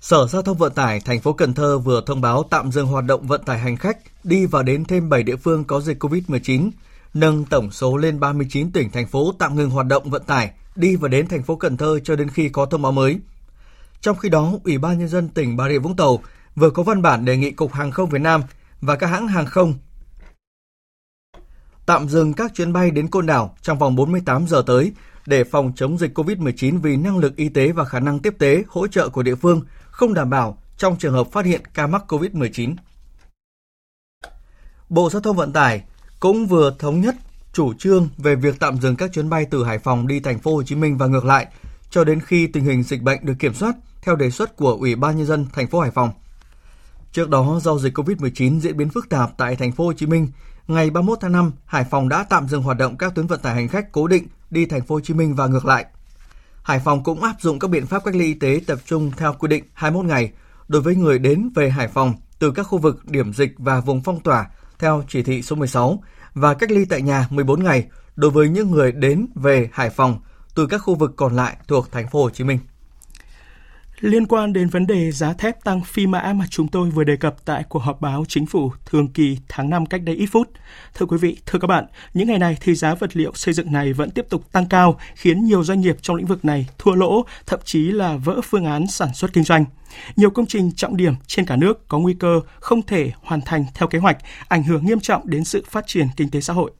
Sở 0.00 0.26
Giao 0.26 0.42
thông 0.42 0.56
Vận 0.56 0.72
tải 0.72 1.00
thành 1.00 1.20
phố 1.20 1.32
Cần 1.32 1.54
Thơ 1.54 1.78
vừa 1.78 2.02
thông 2.06 2.20
báo 2.20 2.42
tạm 2.50 2.72
dừng 2.72 2.86
hoạt 2.86 3.04
động 3.04 3.26
vận 3.26 3.44
tải 3.44 3.58
hành 3.58 3.76
khách 3.76 3.98
đi 4.24 4.46
và 4.46 4.62
đến 4.62 4.84
thêm 4.84 5.08
7 5.08 5.22
địa 5.22 5.36
phương 5.36 5.64
có 5.64 5.80
dịch 5.80 6.02
COVID-19 6.04 6.70
nâng 7.14 7.44
tổng 7.44 7.70
số 7.70 7.96
lên 7.96 8.20
39 8.20 8.72
tỉnh 8.72 8.90
thành 8.90 9.06
phố 9.06 9.34
tạm 9.38 9.56
ngừng 9.56 9.70
hoạt 9.70 9.86
động 9.86 10.10
vận 10.10 10.24
tải 10.24 10.50
đi 10.76 10.96
và 10.96 11.08
đến 11.08 11.28
thành 11.28 11.42
phố 11.42 11.56
Cần 11.56 11.76
Thơ 11.76 11.98
cho 12.04 12.16
đến 12.16 12.28
khi 12.28 12.48
có 12.48 12.66
thông 12.66 12.82
báo 12.82 12.92
mới. 12.92 13.18
Trong 14.00 14.16
khi 14.16 14.28
đó, 14.28 14.52
Ủy 14.64 14.78
ban 14.78 14.98
nhân 14.98 15.08
dân 15.08 15.28
tỉnh 15.28 15.56
Bà 15.56 15.68
Rịa 15.68 15.78
Vũng 15.78 15.96
Tàu 15.96 16.22
vừa 16.56 16.70
có 16.70 16.82
văn 16.82 17.02
bản 17.02 17.24
đề 17.24 17.36
nghị 17.36 17.50
Cục 17.50 17.72
Hàng 17.72 17.90
không 17.90 18.10
Việt 18.10 18.20
Nam 18.20 18.42
và 18.80 18.96
các 18.96 19.06
hãng 19.06 19.28
hàng 19.28 19.46
không 19.46 19.74
tạm 21.86 22.08
dừng 22.08 22.32
các 22.32 22.54
chuyến 22.54 22.72
bay 22.72 22.90
đến 22.90 23.08
Côn 23.08 23.26
Đảo 23.26 23.56
trong 23.62 23.78
vòng 23.78 23.96
48 23.96 24.46
giờ 24.48 24.62
tới 24.66 24.92
để 25.26 25.44
phòng 25.44 25.72
chống 25.76 25.98
dịch 25.98 26.18
COVID-19 26.18 26.80
vì 26.80 26.96
năng 26.96 27.18
lực 27.18 27.36
y 27.36 27.48
tế 27.48 27.72
và 27.72 27.84
khả 27.84 28.00
năng 28.00 28.18
tiếp 28.18 28.34
tế 28.38 28.64
hỗ 28.68 28.86
trợ 28.86 29.08
của 29.08 29.22
địa 29.22 29.34
phương 29.34 29.60
không 29.90 30.14
đảm 30.14 30.30
bảo 30.30 30.58
trong 30.78 30.96
trường 30.98 31.12
hợp 31.12 31.26
phát 31.32 31.44
hiện 31.44 31.60
ca 31.74 31.86
mắc 31.86 32.12
COVID-19. 32.12 32.74
Bộ 34.88 35.10
Giao 35.10 35.22
thông 35.22 35.36
Vận 35.36 35.52
tải 35.52 35.82
cũng 36.20 36.46
vừa 36.46 36.74
thống 36.78 37.00
nhất 37.00 37.14
chủ 37.52 37.74
trương 37.74 38.08
về 38.18 38.34
việc 38.34 38.60
tạm 38.60 38.80
dừng 38.80 38.96
các 38.96 39.12
chuyến 39.12 39.30
bay 39.30 39.46
từ 39.50 39.64
Hải 39.64 39.78
Phòng 39.78 40.06
đi 40.06 40.20
thành 40.20 40.38
phố 40.38 40.54
Hồ 40.54 40.62
Chí 40.62 40.74
Minh 40.74 40.98
và 40.98 41.06
ngược 41.06 41.24
lại 41.24 41.46
cho 41.90 42.04
đến 42.04 42.20
khi 42.20 42.46
tình 42.46 42.64
hình 42.64 42.82
dịch 42.82 43.02
bệnh 43.02 43.26
được 43.26 43.34
kiểm 43.38 43.54
soát 43.54 43.76
theo 44.02 44.16
đề 44.16 44.30
xuất 44.30 44.56
của 44.56 44.72
Ủy 44.72 44.94
ban 44.94 45.16
nhân 45.16 45.26
dân 45.26 45.46
thành 45.52 45.66
phố 45.66 45.80
Hải 45.80 45.90
Phòng. 45.90 46.10
Trước 47.12 47.28
đó 47.28 47.60
do 47.62 47.78
dịch 47.78 47.98
Covid-19 47.98 48.60
diễn 48.60 48.76
biến 48.76 48.88
phức 48.88 49.08
tạp 49.08 49.30
tại 49.36 49.56
thành 49.56 49.72
phố 49.72 49.84
Hồ 49.84 49.92
Chí 49.92 50.06
Minh, 50.06 50.28
ngày 50.68 50.90
31 50.90 51.18
tháng 51.20 51.32
5, 51.32 51.52
Hải 51.66 51.84
Phòng 51.84 52.08
đã 52.08 52.24
tạm 52.28 52.48
dừng 52.48 52.62
hoạt 52.62 52.78
động 52.78 52.96
các 52.96 53.14
tuyến 53.14 53.26
vận 53.26 53.40
tải 53.40 53.54
hành 53.54 53.68
khách 53.68 53.92
cố 53.92 54.06
định 54.06 54.26
đi 54.50 54.66
thành 54.66 54.82
phố 54.82 54.94
Hồ 54.94 55.00
Chí 55.00 55.14
Minh 55.14 55.34
và 55.34 55.46
ngược 55.46 55.64
lại. 55.64 55.86
Hải 56.62 56.78
Phòng 56.78 57.04
cũng 57.04 57.22
áp 57.22 57.34
dụng 57.40 57.58
các 57.58 57.70
biện 57.70 57.86
pháp 57.86 58.04
cách 58.04 58.14
ly 58.14 58.24
y 58.24 58.34
tế 58.34 58.60
tập 58.66 58.78
trung 58.86 59.10
theo 59.16 59.32
quy 59.32 59.48
định 59.48 59.64
21 59.72 60.06
ngày 60.06 60.32
đối 60.68 60.82
với 60.82 60.96
người 60.96 61.18
đến 61.18 61.50
về 61.54 61.70
Hải 61.70 61.88
Phòng 61.88 62.14
từ 62.38 62.50
các 62.50 62.62
khu 62.62 62.78
vực 62.78 63.04
điểm 63.04 63.32
dịch 63.32 63.54
và 63.58 63.80
vùng 63.80 64.02
phong 64.02 64.20
tỏa 64.20 64.50
theo 64.78 65.04
chỉ 65.08 65.22
thị 65.22 65.42
số 65.42 65.56
16 65.56 66.02
và 66.34 66.54
cách 66.54 66.70
ly 66.70 66.84
tại 66.84 67.02
nhà 67.02 67.26
14 67.30 67.64
ngày 67.64 67.86
đối 68.16 68.30
với 68.30 68.48
những 68.48 68.70
người 68.70 68.92
đến 68.92 69.26
về 69.34 69.68
Hải 69.72 69.90
Phòng 69.90 70.18
từ 70.54 70.66
các 70.66 70.78
khu 70.78 70.94
vực 70.94 71.12
còn 71.16 71.36
lại 71.36 71.56
thuộc 71.68 71.92
thành 71.92 72.08
phố 72.08 72.22
Hồ 72.22 72.30
Chí 72.30 72.44
Minh. 72.44 72.58
Liên 74.00 74.26
quan 74.26 74.52
đến 74.52 74.68
vấn 74.68 74.86
đề 74.86 75.12
giá 75.12 75.32
thép 75.32 75.64
tăng 75.64 75.80
phi 75.80 76.06
mã 76.06 76.32
mà 76.32 76.44
chúng 76.50 76.68
tôi 76.68 76.90
vừa 76.90 77.04
đề 77.04 77.16
cập 77.16 77.44
tại 77.44 77.64
cuộc 77.68 77.78
họp 77.78 78.00
báo 78.00 78.24
chính 78.28 78.46
phủ 78.46 78.72
thường 78.86 79.08
kỳ 79.08 79.38
tháng 79.48 79.70
5 79.70 79.86
cách 79.86 80.02
đây 80.02 80.16
ít 80.16 80.26
phút. 80.26 80.50
Thưa 80.94 81.06
quý 81.06 81.16
vị, 81.16 81.36
thưa 81.46 81.58
các 81.58 81.66
bạn, 81.66 81.86
những 82.14 82.28
ngày 82.28 82.38
này 82.38 82.56
thì 82.60 82.74
giá 82.74 82.94
vật 82.94 83.16
liệu 83.16 83.32
xây 83.34 83.54
dựng 83.54 83.72
này 83.72 83.92
vẫn 83.92 84.10
tiếp 84.10 84.26
tục 84.30 84.52
tăng 84.52 84.68
cao, 84.68 84.98
khiến 85.14 85.44
nhiều 85.44 85.64
doanh 85.64 85.80
nghiệp 85.80 85.96
trong 86.02 86.16
lĩnh 86.16 86.26
vực 86.26 86.44
này 86.44 86.68
thua 86.78 86.94
lỗ, 86.94 87.24
thậm 87.46 87.60
chí 87.64 87.86
là 87.86 88.16
vỡ 88.16 88.40
phương 88.44 88.64
án 88.64 88.86
sản 88.86 89.14
xuất 89.14 89.32
kinh 89.32 89.44
doanh. 89.44 89.64
Nhiều 90.16 90.30
công 90.30 90.46
trình 90.46 90.72
trọng 90.72 90.96
điểm 90.96 91.14
trên 91.26 91.46
cả 91.46 91.56
nước 91.56 91.88
có 91.88 91.98
nguy 91.98 92.14
cơ 92.14 92.40
không 92.60 92.82
thể 92.82 93.12
hoàn 93.22 93.40
thành 93.40 93.64
theo 93.74 93.88
kế 93.88 93.98
hoạch, 93.98 94.18
ảnh 94.48 94.62
hưởng 94.62 94.86
nghiêm 94.86 95.00
trọng 95.00 95.30
đến 95.30 95.44
sự 95.44 95.64
phát 95.70 95.86
triển 95.86 96.06
kinh 96.16 96.30
tế 96.30 96.40
xã 96.40 96.52
hội. 96.52 96.70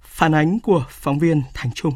Phản 0.00 0.34
ánh 0.34 0.60
của 0.60 0.84
phóng 0.90 1.18
viên 1.18 1.42
Thành 1.54 1.72
Trung. 1.72 1.94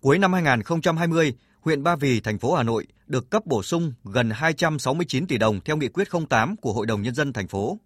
Cuối 0.00 0.18
năm 0.18 0.32
2020, 0.32 1.34
huyện 1.62 1.82
Ba 1.82 1.96
Vì, 1.96 2.20
thành 2.20 2.38
phố 2.38 2.54
Hà 2.54 2.62
Nội 2.62 2.86
được 3.06 3.30
cấp 3.30 3.46
bổ 3.46 3.62
sung 3.62 3.92
gần 4.04 4.30
269 4.30 5.26
tỷ 5.26 5.38
đồng 5.38 5.60
theo 5.60 5.76
nghị 5.76 5.88
quyết 5.88 6.08
08 6.28 6.56
của 6.56 6.72
Hội 6.72 6.86
đồng 6.86 7.02
Nhân 7.02 7.14
dân 7.14 7.32
thành 7.32 7.48
phố. 7.48 7.78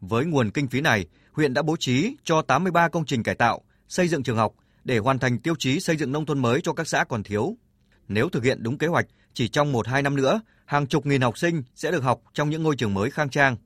Với 0.00 0.24
nguồn 0.24 0.50
kinh 0.50 0.68
phí 0.68 0.80
này, 0.80 1.06
huyện 1.32 1.54
đã 1.54 1.62
bố 1.62 1.76
trí 1.76 2.16
cho 2.24 2.42
83 2.42 2.88
công 2.88 3.04
trình 3.04 3.22
cải 3.22 3.34
tạo, 3.34 3.60
xây 3.88 4.08
dựng 4.08 4.22
trường 4.22 4.36
học 4.36 4.52
để 4.84 4.98
hoàn 4.98 5.18
thành 5.18 5.38
tiêu 5.38 5.54
chí 5.58 5.80
xây 5.80 5.96
dựng 5.96 6.12
nông 6.12 6.26
thôn 6.26 6.38
mới 6.38 6.60
cho 6.60 6.72
các 6.72 6.88
xã 6.88 7.04
còn 7.04 7.22
thiếu. 7.22 7.56
Nếu 8.08 8.28
thực 8.28 8.44
hiện 8.44 8.62
đúng 8.62 8.78
kế 8.78 8.86
hoạch, 8.86 9.06
chỉ 9.34 9.48
trong 9.48 9.72
1-2 9.72 10.02
năm 10.02 10.16
nữa, 10.16 10.40
hàng 10.64 10.86
chục 10.86 11.06
nghìn 11.06 11.20
học 11.20 11.38
sinh 11.38 11.62
sẽ 11.74 11.90
được 11.90 12.02
học 12.02 12.20
trong 12.34 12.50
những 12.50 12.62
ngôi 12.62 12.76
trường 12.76 12.94
mới 12.94 13.10
khang 13.10 13.30
trang. 13.30 13.56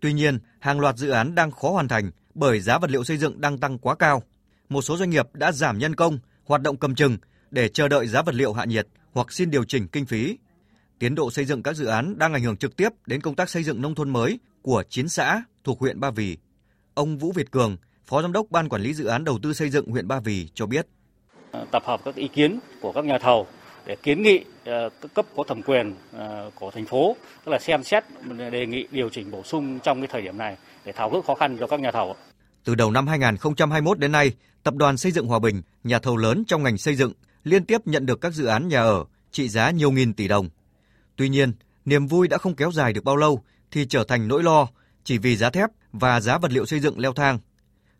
Tuy 0.00 0.12
nhiên, 0.12 0.38
hàng 0.60 0.80
loạt 0.80 0.96
dự 0.96 1.10
án 1.10 1.34
đang 1.34 1.50
khó 1.50 1.70
hoàn 1.70 1.88
thành 1.88 2.10
bởi 2.34 2.60
giá 2.60 2.78
vật 2.78 2.90
liệu 2.90 3.04
xây 3.04 3.16
dựng 3.16 3.40
đang 3.40 3.58
tăng 3.58 3.78
quá 3.78 3.94
cao. 3.94 4.22
Một 4.68 4.82
số 4.82 4.96
doanh 4.96 5.10
nghiệp 5.10 5.26
đã 5.32 5.52
giảm 5.52 5.78
nhân 5.78 5.94
công, 5.94 6.18
hoạt 6.44 6.62
động 6.62 6.76
cầm 6.76 6.94
chừng 6.94 7.18
để 7.50 7.68
chờ 7.68 7.88
đợi 7.88 8.06
giá 8.06 8.22
vật 8.22 8.34
liệu 8.34 8.52
hạ 8.52 8.64
nhiệt 8.64 8.86
hoặc 9.12 9.32
xin 9.32 9.50
điều 9.50 9.64
chỉnh 9.64 9.88
kinh 9.88 10.06
phí. 10.06 10.38
Tiến 10.98 11.14
độ 11.14 11.30
xây 11.30 11.44
dựng 11.44 11.62
các 11.62 11.76
dự 11.76 11.86
án 11.86 12.18
đang 12.18 12.32
ảnh 12.32 12.42
hưởng 12.42 12.56
trực 12.56 12.76
tiếp 12.76 12.88
đến 13.06 13.20
công 13.20 13.34
tác 13.34 13.50
xây 13.50 13.62
dựng 13.62 13.82
nông 13.82 13.94
thôn 13.94 14.10
mới 14.10 14.38
của 14.62 14.82
9 14.88 15.08
xã 15.08 15.42
thuộc 15.64 15.80
huyện 15.80 16.00
Ba 16.00 16.10
Vì. 16.10 16.38
Ông 16.94 17.18
Vũ 17.18 17.32
Việt 17.32 17.50
Cường, 17.50 17.76
Phó 18.06 18.22
Giám 18.22 18.32
đốc 18.32 18.46
Ban 18.50 18.68
Quản 18.68 18.82
lý 18.82 18.94
Dự 18.94 19.04
án 19.04 19.24
Đầu 19.24 19.38
tư 19.42 19.52
xây 19.52 19.70
dựng 19.70 19.86
huyện 19.86 20.08
Ba 20.08 20.20
Vì 20.20 20.48
cho 20.54 20.66
biết. 20.66 20.86
Tập 21.70 21.82
hợp 21.86 22.00
các 22.04 22.14
ý 22.14 22.28
kiến 22.28 22.60
của 22.80 22.92
các 22.92 23.04
nhà 23.04 23.18
thầu 23.18 23.46
để 23.86 23.96
kiến 23.96 24.22
nghị 24.22 24.44
ờ, 24.64 24.88
các 25.00 25.14
cấp 25.14 25.26
có 25.36 25.44
thẩm 25.48 25.62
quyền 25.62 25.94
ờ, 26.12 26.50
của 26.54 26.70
thành 26.70 26.86
phố, 26.86 27.16
tức 27.44 27.52
là 27.52 27.58
xem 27.58 27.84
xét 27.84 28.04
đề 28.52 28.66
nghị 28.66 28.86
điều 28.90 29.08
chỉnh 29.08 29.30
bổ 29.30 29.42
sung 29.42 29.78
trong 29.82 30.00
cái 30.00 30.08
thời 30.12 30.22
điểm 30.22 30.38
này 30.38 30.56
để 30.84 30.92
tháo 30.92 31.10
gỡ 31.10 31.20
khó 31.22 31.34
khăn 31.34 31.56
cho 31.60 31.66
các 31.66 31.80
nhà 31.80 31.90
thầu. 31.90 32.16
Từ 32.64 32.74
đầu 32.74 32.90
năm 32.90 33.06
2021 33.06 33.98
đến 33.98 34.12
nay, 34.12 34.32
Tập 34.62 34.74
đoàn 34.74 34.96
Xây 34.96 35.12
dựng 35.12 35.26
Hòa 35.26 35.38
Bình, 35.38 35.62
nhà 35.84 35.98
thầu 35.98 36.16
lớn 36.16 36.44
trong 36.46 36.62
ngành 36.62 36.78
xây 36.78 36.94
dựng, 36.94 37.12
liên 37.44 37.64
tiếp 37.64 37.86
nhận 37.86 38.06
được 38.06 38.20
các 38.20 38.34
dự 38.34 38.46
án 38.46 38.68
nhà 38.68 38.80
ở 38.80 39.04
trị 39.30 39.48
giá 39.48 39.70
nhiều 39.70 39.90
nghìn 39.90 40.14
tỷ 40.14 40.28
đồng. 40.28 40.48
Tuy 41.16 41.28
nhiên, 41.28 41.52
niềm 41.84 42.06
vui 42.06 42.28
đã 42.28 42.38
không 42.38 42.54
kéo 42.54 42.72
dài 42.72 42.92
được 42.92 43.04
bao 43.04 43.16
lâu 43.16 43.42
thì 43.70 43.86
trở 43.86 44.04
thành 44.04 44.28
nỗi 44.28 44.42
lo 44.42 44.68
chỉ 45.04 45.18
vì 45.18 45.36
giá 45.36 45.50
thép 45.50 45.70
và 45.92 46.20
giá 46.20 46.38
vật 46.38 46.52
liệu 46.52 46.66
xây 46.66 46.80
dựng 46.80 46.98
leo 46.98 47.12
thang. 47.12 47.38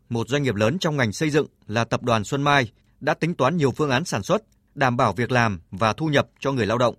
Một 0.09 0.29
doanh 0.29 0.43
nghiệp 0.43 0.55
lớn 0.55 0.79
trong 0.79 0.97
ngành 0.97 1.11
xây 1.11 1.29
dựng 1.29 1.47
là 1.67 1.83
tập 1.83 2.03
đoàn 2.03 2.23
Xuân 2.23 2.41
Mai 2.41 2.71
đã 2.99 3.13
tính 3.13 3.33
toán 3.33 3.57
nhiều 3.57 3.71
phương 3.71 3.89
án 3.89 4.05
sản 4.05 4.23
xuất, 4.23 4.43
đảm 4.75 4.97
bảo 4.97 5.13
việc 5.13 5.31
làm 5.31 5.61
và 5.71 5.93
thu 5.93 6.07
nhập 6.07 6.27
cho 6.39 6.51
người 6.51 6.65
lao 6.65 6.77
động. 6.77 6.95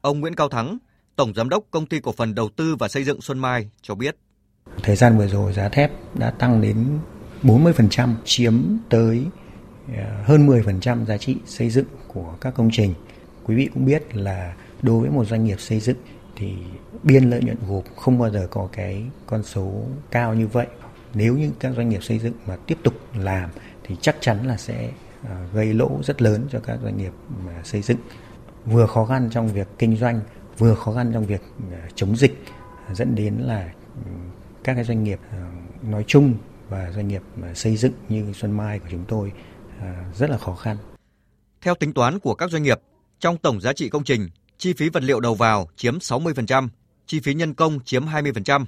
Ông 0.00 0.20
Nguyễn 0.20 0.34
Cao 0.34 0.48
Thắng, 0.48 0.78
Tổng 1.16 1.34
Giám 1.34 1.48
đốc 1.48 1.64
Công 1.70 1.86
ty 1.86 2.00
Cổ 2.00 2.12
phần 2.12 2.34
Đầu 2.34 2.48
tư 2.56 2.76
và 2.76 2.88
Xây 2.88 3.04
dựng 3.04 3.20
Xuân 3.20 3.38
Mai 3.38 3.70
cho 3.82 3.94
biết. 3.94 4.16
Thời 4.82 4.96
gian 4.96 5.18
vừa 5.18 5.28
rồi 5.28 5.52
giá 5.52 5.68
thép 5.68 5.90
đã 6.14 6.30
tăng 6.30 6.60
đến 6.60 6.98
40%, 7.42 8.14
chiếm 8.24 8.54
tới 8.88 9.26
Ờ, 9.94 10.22
hơn 10.24 10.46
10% 10.46 11.06
giá 11.06 11.18
trị 11.18 11.36
xây 11.44 11.70
dựng 11.70 11.86
của 12.08 12.34
các 12.40 12.54
công 12.54 12.70
trình. 12.72 12.94
Quý 13.44 13.54
vị 13.54 13.68
cũng 13.74 13.84
biết 13.84 14.16
là 14.16 14.54
đối 14.82 15.00
với 15.00 15.10
một 15.10 15.24
doanh 15.24 15.44
nghiệp 15.44 15.60
xây 15.60 15.80
dựng 15.80 15.96
thì 16.36 16.52
biên 17.02 17.30
lợi 17.30 17.40
nhuận 17.42 17.56
gộp 17.68 17.84
không 17.96 18.18
bao 18.18 18.30
giờ 18.30 18.46
có 18.50 18.68
cái 18.72 19.02
con 19.26 19.42
số 19.42 19.72
cao 20.10 20.34
như 20.34 20.46
vậy. 20.46 20.66
Nếu 21.14 21.36
như 21.36 21.50
các 21.60 21.72
doanh 21.76 21.88
nghiệp 21.88 22.02
xây 22.02 22.18
dựng 22.18 22.32
mà 22.46 22.56
tiếp 22.56 22.78
tục 22.82 22.94
làm 23.14 23.50
thì 23.84 23.96
chắc 24.00 24.16
chắn 24.20 24.46
là 24.46 24.56
sẽ 24.56 24.90
ờ, 25.28 25.36
gây 25.52 25.74
lỗ 25.74 26.00
rất 26.02 26.22
lớn 26.22 26.46
cho 26.50 26.60
các 26.60 26.78
doanh 26.82 26.96
nghiệp 26.96 27.12
mà 27.46 27.62
xây 27.64 27.82
dựng. 27.82 27.98
Vừa 28.64 28.86
khó 28.86 29.04
khăn 29.04 29.28
trong 29.32 29.48
việc 29.48 29.68
kinh 29.78 29.96
doanh, 29.96 30.20
vừa 30.58 30.74
khó 30.74 30.92
khăn 30.92 31.10
trong 31.12 31.26
việc 31.26 31.42
ờ, 31.70 31.78
chống 31.94 32.16
dịch 32.16 32.42
dẫn 32.92 33.14
đến 33.14 33.34
là 33.34 33.72
ừ, 34.04 34.10
các 34.64 34.74
cái 34.74 34.84
doanh 34.84 35.04
nghiệp 35.04 35.18
nói 35.82 36.04
chung 36.06 36.34
và 36.68 36.92
doanh 36.92 37.08
nghiệp 37.08 37.22
xây 37.54 37.76
dựng 37.76 37.92
như 38.08 38.32
Xuân 38.32 38.52
Mai 38.56 38.78
của 38.78 38.88
chúng 38.90 39.04
tôi 39.08 39.32
À, 39.80 40.04
rất 40.14 40.30
là 40.30 40.38
khó 40.38 40.54
khăn. 40.54 40.76
Theo 41.60 41.74
tính 41.74 41.92
toán 41.92 42.18
của 42.18 42.34
các 42.34 42.50
doanh 42.50 42.62
nghiệp, 42.62 42.80
trong 43.18 43.38
tổng 43.38 43.60
giá 43.60 43.72
trị 43.72 43.88
công 43.88 44.04
trình, 44.04 44.28
chi 44.58 44.72
phí 44.72 44.88
vật 44.88 45.02
liệu 45.02 45.20
đầu 45.20 45.34
vào 45.34 45.68
chiếm 45.76 45.98
60%, 45.98 46.68
chi 47.06 47.20
phí 47.20 47.34
nhân 47.34 47.54
công 47.54 47.80
chiếm 47.84 48.06
20%. 48.06 48.64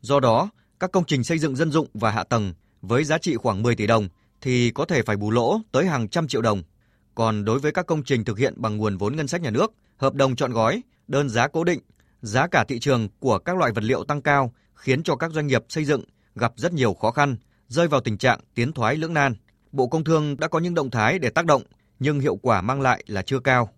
Do 0.00 0.20
đó, 0.20 0.48
các 0.80 0.92
công 0.92 1.04
trình 1.04 1.24
xây 1.24 1.38
dựng 1.38 1.56
dân 1.56 1.70
dụng 1.70 1.86
và 1.94 2.10
hạ 2.10 2.24
tầng 2.24 2.54
với 2.82 3.04
giá 3.04 3.18
trị 3.18 3.36
khoảng 3.36 3.62
10 3.62 3.76
tỷ 3.76 3.86
đồng 3.86 4.08
thì 4.40 4.70
có 4.70 4.84
thể 4.84 5.02
phải 5.02 5.16
bù 5.16 5.30
lỗ 5.30 5.60
tới 5.72 5.86
hàng 5.86 6.08
trăm 6.08 6.28
triệu 6.28 6.42
đồng. 6.42 6.62
Còn 7.14 7.44
đối 7.44 7.58
với 7.58 7.72
các 7.72 7.86
công 7.86 8.02
trình 8.02 8.24
thực 8.24 8.38
hiện 8.38 8.54
bằng 8.56 8.76
nguồn 8.76 8.96
vốn 8.96 9.16
ngân 9.16 9.28
sách 9.28 9.40
nhà 9.40 9.50
nước, 9.50 9.72
hợp 9.96 10.14
đồng 10.14 10.36
chọn 10.36 10.52
gói, 10.52 10.82
đơn 11.08 11.28
giá 11.28 11.48
cố 11.48 11.64
định, 11.64 11.80
giá 12.22 12.46
cả 12.46 12.64
thị 12.68 12.78
trường 12.78 13.08
của 13.18 13.38
các 13.38 13.56
loại 13.56 13.72
vật 13.72 13.84
liệu 13.84 14.04
tăng 14.04 14.22
cao 14.22 14.52
khiến 14.74 15.02
cho 15.02 15.16
các 15.16 15.32
doanh 15.32 15.46
nghiệp 15.46 15.64
xây 15.68 15.84
dựng 15.84 16.04
gặp 16.34 16.52
rất 16.56 16.72
nhiều 16.72 16.94
khó 16.94 17.10
khăn, 17.10 17.36
rơi 17.68 17.88
vào 17.88 18.00
tình 18.00 18.18
trạng 18.18 18.40
tiến 18.54 18.72
thoái 18.72 18.96
lưỡng 18.96 19.14
nan. 19.14 19.34
Bộ 19.72 19.86
Công 19.86 20.04
Thương 20.04 20.36
đã 20.38 20.48
có 20.48 20.58
những 20.58 20.74
động 20.74 20.90
thái 20.90 21.18
để 21.18 21.30
tác 21.30 21.46
động, 21.46 21.62
nhưng 21.98 22.20
hiệu 22.20 22.36
quả 22.36 22.60
mang 22.60 22.80
lại 22.80 23.04
là 23.06 23.22
chưa 23.22 23.40
cao. 23.40 23.68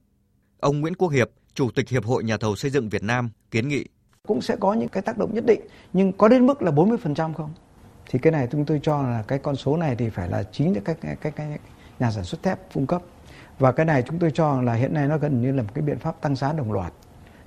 Ông 0.60 0.80
Nguyễn 0.80 0.94
Quốc 0.94 1.08
Hiệp, 1.08 1.30
Chủ 1.54 1.70
tịch 1.70 1.88
Hiệp 1.88 2.04
hội 2.04 2.24
Nhà 2.24 2.36
thầu 2.36 2.56
xây 2.56 2.70
dựng 2.70 2.88
Việt 2.88 3.02
Nam 3.02 3.30
kiến 3.50 3.68
nghị. 3.68 3.84
Cũng 4.28 4.42
sẽ 4.42 4.56
có 4.60 4.74
những 4.74 4.88
cái 4.88 5.02
tác 5.02 5.18
động 5.18 5.34
nhất 5.34 5.44
định, 5.46 5.60
nhưng 5.92 6.12
có 6.12 6.28
đến 6.28 6.46
mức 6.46 6.62
là 6.62 6.70
40% 6.70 7.34
không? 7.34 7.52
Thì 8.10 8.18
cái 8.18 8.32
này 8.32 8.48
chúng 8.52 8.64
tôi 8.64 8.80
cho 8.82 9.02
là 9.02 9.24
cái 9.28 9.38
con 9.38 9.56
số 9.56 9.76
này 9.76 9.96
thì 9.96 10.08
phải 10.08 10.28
là 10.28 10.42
chính 10.42 10.74
các 10.84 10.98
cái, 11.00 11.16
cái, 11.20 11.32
cái 11.32 11.58
nhà 11.98 12.10
sản 12.10 12.24
xuất 12.24 12.42
thép 12.42 12.74
cung 12.74 12.86
cấp. 12.86 13.02
Và 13.58 13.72
cái 13.72 13.86
này 13.86 14.02
chúng 14.08 14.18
tôi 14.18 14.30
cho 14.34 14.62
là 14.62 14.74
hiện 14.74 14.94
nay 14.94 15.08
nó 15.08 15.18
gần 15.18 15.42
như 15.42 15.52
là 15.52 15.62
một 15.62 15.70
cái 15.74 15.82
biện 15.82 15.98
pháp 15.98 16.20
tăng 16.20 16.36
giá 16.36 16.52
đồng 16.52 16.72
loạt. 16.72 16.92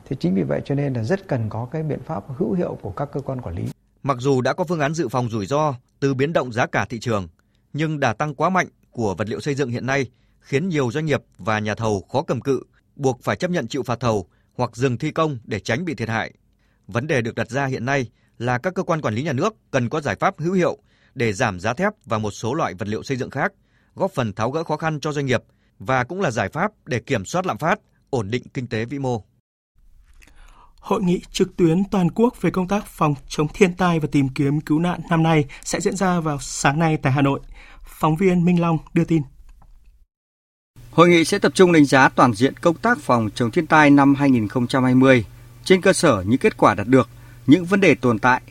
Thì 0.10 0.16
chính 0.20 0.36
vì 0.36 0.44
vậy 0.44 0.62
cho 0.66 0.76
nên 0.76 0.94
là 0.94 1.04
rất 1.04 1.28
cần 1.28 1.50
có 1.50 1.68
cái 1.72 1.84
biện 1.84 2.00
pháp 2.06 2.24
hữu 2.38 2.54
hiệu 2.54 2.78
của 2.82 2.92
các 2.92 3.10
cơ 3.14 3.22
quan 3.22 3.42
quản 3.42 3.56
lý. 3.56 3.64
Mặc 4.04 4.18
dù 4.20 4.42
đã 4.42 4.54
có 4.54 4.64
phương 4.64 4.80
án 4.80 4.94
dự 4.94 5.08
phòng 5.08 5.30
rủi 5.30 5.46
ro 5.46 5.74
từ 6.00 6.14
biến 6.14 6.34
động 6.34 6.54
giá 6.54 6.66
cả 6.66 6.86
thị 6.90 7.00
trường, 7.00 7.28
nhưng 7.78 8.00
đà 8.00 8.14
tăng 8.14 8.36
quá 8.36 8.50
mạnh 8.50 8.68
của 8.92 9.16
vật 9.16 9.30
liệu 9.30 9.40
xây 9.40 9.56
dựng 9.56 9.70
hiện 9.70 9.86
nay 9.86 10.12
khiến 10.40 10.70
nhiều 10.70 10.92
doanh 10.92 11.06
nghiệp 11.06 11.22
và 11.38 11.60
nhà 11.60 11.76
thầu 11.76 12.02
khó 12.02 12.24
cầm 12.24 12.42
cự, 12.42 12.64
buộc 12.96 13.20
phải 13.24 13.36
chấp 13.36 13.52
nhận 13.52 13.68
chịu 13.68 13.84
phạt 13.84 14.00
thầu 14.00 14.28
hoặc 14.56 14.76
dừng 14.76 14.98
thi 14.98 15.12
công 15.12 15.38
để 15.44 15.60
tránh 15.60 15.86
bị 15.86 15.96
thiệt 15.96 16.10
hại. 16.10 16.34
Vấn 16.88 17.08
đề 17.08 17.22
được 17.22 17.36
đặt 17.36 17.50
ra 17.50 17.66
hiện 17.66 17.86
nay 17.86 18.10
là 18.38 18.58
các 18.58 18.74
cơ 18.74 18.84
quan 18.84 19.02
quản 19.02 19.14
lý 19.14 19.24
nhà 19.24 19.34
nước 19.34 19.54
cần 19.72 19.90
có 19.90 20.02
giải 20.02 20.16
pháp 20.16 20.40
hữu 20.40 20.54
hiệu 20.54 20.78
để 21.16 21.34
giảm 21.34 21.60
giá 21.60 21.74
thép 21.74 21.94
và 22.06 22.18
một 22.18 22.32
số 22.32 22.54
loại 22.54 22.74
vật 22.74 22.88
liệu 22.88 23.04
xây 23.04 23.18
dựng 23.18 23.30
khác, 23.30 23.54
góp 23.96 24.12
phần 24.12 24.34
tháo 24.34 24.52
gỡ 24.52 24.64
khó 24.64 24.78
khăn 24.78 25.00
cho 25.00 25.12
doanh 25.12 25.26
nghiệp 25.26 25.44
và 25.80 26.04
cũng 26.04 26.22
là 26.22 26.32
giải 26.32 26.50
pháp 26.50 26.72
để 26.86 27.00
kiểm 27.00 27.26
soát 27.26 27.46
lạm 27.46 27.58
phát, 27.58 27.80
ổn 28.10 28.32
định 28.32 28.44
kinh 28.54 28.68
tế 28.68 28.86
vĩ 28.86 29.00
mô. 29.00 29.24
Hội 30.86 31.04
nghị 31.04 31.22
trực 31.32 31.58
tuyến 31.58 31.84
toàn 31.92 32.12
quốc 32.12 32.42
về 32.42 32.52
công 32.52 32.68
tác 32.68 32.88
phòng 32.88 33.16
chống 33.28 33.48
thiên 33.54 33.74
tai 33.74 34.00
và 34.00 34.08
tìm 34.12 34.30
kiếm 34.30 34.62
cứu 34.62 34.80
nạn 34.80 35.00
năm 35.10 35.24
nay 35.24 35.46
sẽ 35.64 35.80
diễn 35.80 35.96
ra 35.96 36.20
vào 36.20 36.38
sáng 36.42 36.80
nay 36.80 36.98
tại 36.98 37.14
Hà 37.14 37.22
Nội. 37.22 37.40
Phóng 37.84 38.16
viên 38.16 38.46
Minh 38.46 38.62
Long 38.62 38.78
đưa 38.94 39.04
tin. 39.04 39.22
Hội 40.92 41.10
nghị 41.10 41.26
sẽ 41.26 41.40
tập 41.40 41.52
trung 41.56 41.72
đánh 41.72 41.86
giá 41.86 42.10
toàn 42.10 42.34
diện 42.34 42.54
công 42.58 42.76
tác 42.76 43.00
phòng 43.00 43.30
chống 43.36 43.52
thiên 43.52 43.68
tai 43.68 43.90
năm 43.90 44.16
2020 44.16 45.26
trên 45.64 45.82
cơ 45.82 45.94
sở 45.94 46.24
những 46.28 46.40
kết 46.40 46.58
quả 46.58 46.76
đạt 46.76 46.88
được, 46.88 47.10
những 47.48 47.66
vấn 47.66 47.82
đề 47.82 47.96
tồn 47.96 48.20
tại, 48.20 48.42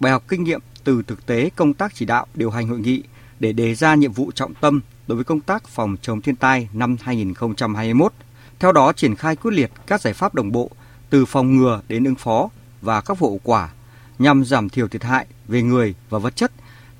bài 0.00 0.12
học 0.12 0.24
kinh 0.28 0.44
nghiệm 0.44 0.60
từ 0.84 1.02
thực 1.06 1.26
tế 1.26 1.50
công 1.56 1.74
tác 1.74 1.94
chỉ 1.94 2.06
đạo 2.06 2.26
điều 2.34 2.50
hành 2.50 2.68
hội 2.68 2.78
nghị 2.78 3.02
để 3.40 3.52
đề 3.52 3.74
ra 3.74 3.94
nhiệm 3.94 4.12
vụ 4.12 4.30
trọng 4.34 4.54
tâm 4.54 4.80
đối 5.06 5.16
với 5.16 5.24
công 5.24 5.40
tác 5.40 5.68
phòng 5.68 5.96
chống 6.02 6.22
thiên 6.22 6.36
tai 6.36 6.68
năm 6.72 6.96
2021. 7.00 8.12
Theo 8.58 8.72
đó 8.72 8.92
triển 8.92 9.16
khai 9.16 9.36
quyết 9.36 9.54
liệt 9.54 9.70
các 9.86 10.00
giải 10.00 10.14
pháp 10.14 10.34
đồng 10.34 10.52
bộ 10.52 10.70
từ 11.12 11.24
phòng 11.24 11.56
ngừa 11.56 11.80
đến 11.88 12.04
ứng 12.04 12.14
phó 12.14 12.48
và 12.80 13.00
các 13.00 13.18
vụ 13.18 13.40
quả 13.44 13.72
nhằm 14.18 14.44
giảm 14.44 14.68
thiểu 14.68 14.88
thiệt 14.88 15.02
hại 15.02 15.26
về 15.48 15.62
người 15.62 15.94
và 16.10 16.18
vật 16.18 16.36
chất 16.36 16.52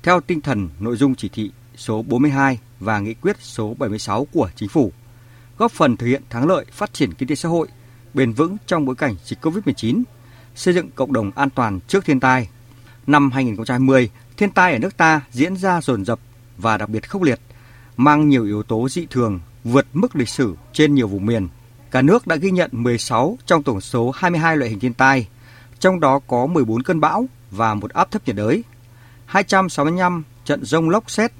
theo 0.03 0.21
tinh 0.21 0.41
thần 0.41 0.69
nội 0.79 0.97
dung 0.97 1.15
chỉ 1.15 1.29
thị 1.29 1.51
số 1.75 2.01
42 2.01 2.59
và 2.79 2.99
nghị 2.99 3.13
quyết 3.13 3.35
số 3.39 3.75
76 3.79 4.27
của 4.33 4.49
chính 4.55 4.69
phủ, 4.69 4.91
góp 5.57 5.71
phần 5.71 5.97
thực 5.97 6.07
hiện 6.07 6.23
thắng 6.29 6.47
lợi 6.47 6.65
phát 6.71 6.93
triển 6.93 7.13
kinh 7.13 7.29
tế 7.29 7.35
xã 7.35 7.49
hội 7.49 7.67
bền 8.13 8.33
vững 8.33 8.57
trong 8.65 8.85
bối 8.85 8.95
cảnh 8.95 9.15
dịch 9.23 9.45
COVID-19, 9.45 10.03
xây 10.55 10.73
dựng 10.73 10.89
cộng 10.95 11.13
đồng 11.13 11.31
an 11.35 11.49
toàn 11.49 11.79
trước 11.87 12.05
thiên 12.05 12.19
tai. 12.19 12.49
Năm 13.07 13.31
2020, 13.31 14.09
thiên 14.37 14.51
tai 14.51 14.73
ở 14.73 14.79
nước 14.79 14.97
ta 14.97 15.21
diễn 15.31 15.55
ra 15.55 15.81
dồn 15.81 16.05
dập 16.05 16.19
và 16.57 16.77
đặc 16.77 16.89
biệt 16.89 17.09
khốc 17.09 17.21
liệt, 17.21 17.39
mang 17.97 18.29
nhiều 18.29 18.43
yếu 18.45 18.63
tố 18.63 18.89
dị 18.89 19.07
thường 19.09 19.39
vượt 19.63 19.85
mức 19.93 20.15
lịch 20.15 20.29
sử 20.29 20.55
trên 20.73 20.95
nhiều 20.95 21.07
vùng 21.07 21.25
miền. 21.25 21.47
Cả 21.93 22.01
nước 22.01 22.27
đã 22.27 22.35
ghi 22.35 22.51
nhận 22.51 22.69
16 22.73 23.37
trong 23.45 23.63
tổng 23.63 23.81
số 23.81 24.11
22 24.15 24.57
loại 24.57 24.69
hình 24.69 24.79
thiên 24.79 24.93
tai, 24.93 25.27
trong 25.79 25.99
đó 25.99 26.19
có 26.27 26.45
14 26.45 26.83
cơn 26.83 26.99
bão 26.99 27.25
và 27.51 27.73
một 27.73 27.91
áp 27.91 28.11
thấp 28.11 28.21
nhiệt 28.25 28.35
đới, 28.35 28.63
265 29.25 30.23
trận 30.45 30.65
rông 30.65 30.89
lốc 30.89 31.11
xét, 31.11 31.31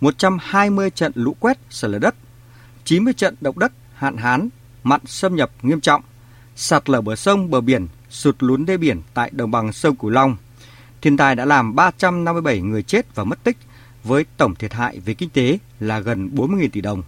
120 0.00 0.90
trận 0.90 1.12
lũ 1.14 1.36
quét 1.40 1.58
sạt 1.70 1.90
lở 1.90 1.98
đất, 1.98 2.14
90 2.84 3.12
trận 3.12 3.34
động 3.40 3.58
đất, 3.58 3.72
hạn 3.94 4.16
hán, 4.16 4.48
mặn 4.82 5.00
xâm 5.06 5.36
nhập 5.36 5.50
nghiêm 5.62 5.80
trọng, 5.80 6.02
sạt 6.56 6.90
lở 6.90 7.00
bờ 7.00 7.16
sông, 7.16 7.50
bờ 7.50 7.60
biển, 7.60 7.86
sụt 8.10 8.36
lún 8.38 8.66
đê 8.66 8.76
biển 8.76 9.02
tại 9.14 9.30
đồng 9.32 9.50
bằng 9.50 9.72
sông 9.72 9.96
Cửu 9.96 10.10
Long. 10.10 10.36
Thiên 11.00 11.16
tai 11.16 11.34
đã 11.34 11.44
làm 11.44 11.74
357 11.74 12.60
người 12.60 12.82
chết 12.82 13.14
và 13.14 13.24
mất 13.24 13.44
tích, 13.44 13.56
với 14.04 14.24
tổng 14.36 14.54
thiệt 14.54 14.72
hại 14.72 15.00
về 15.00 15.14
kinh 15.14 15.30
tế 15.30 15.58
là 15.80 16.00
gần 16.00 16.30
40.000 16.34 16.68
tỷ 16.72 16.80
đồng. 16.80 17.02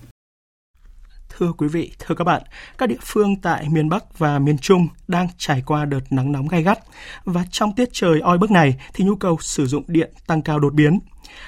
Thưa 1.38 1.52
quý 1.52 1.68
vị, 1.68 1.92
thưa 1.98 2.14
các 2.14 2.24
bạn, 2.24 2.42
các 2.78 2.88
địa 2.88 2.96
phương 3.02 3.36
tại 3.36 3.66
miền 3.68 3.88
Bắc 3.88 4.18
và 4.18 4.38
miền 4.38 4.58
Trung 4.58 4.88
đang 5.08 5.28
trải 5.38 5.62
qua 5.66 5.84
đợt 5.84 6.00
nắng 6.10 6.32
nóng 6.32 6.48
gai 6.48 6.62
gắt 6.62 6.78
và 7.24 7.44
trong 7.50 7.74
tiết 7.74 7.88
trời 7.92 8.20
oi 8.20 8.38
bức 8.38 8.50
này 8.50 8.74
thì 8.94 9.04
nhu 9.04 9.16
cầu 9.16 9.38
sử 9.40 9.66
dụng 9.66 9.84
điện 9.86 10.12
tăng 10.26 10.42
cao 10.42 10.58
đột 10.58 10.74
biến. 10.74 10.98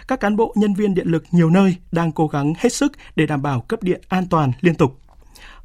Các 0.08 0.20
cán 0.20 0.36
bộ 0.36 0.54
nhân 0.56 0.74
viên 0.74 0.94
điện 0.94 1.08
lực 1.08 1.24
nhiều 1.30 1.50
nơi 1.50 1.76
đang 1.92 2.12
cố 2.12 2.26
gắng 2.26 2.52
hết 2.58 2.72
sức 2.72 2.92
để 3.16 3.26
đảm 3.26 3.42
bảo 3.42 3.60
cấp 3.60 3.82
điện 3.82 4.00
an 4.08 4.26
toàn 4.30 4.52
liên 4.60 4.74
tục. 4.74 5.00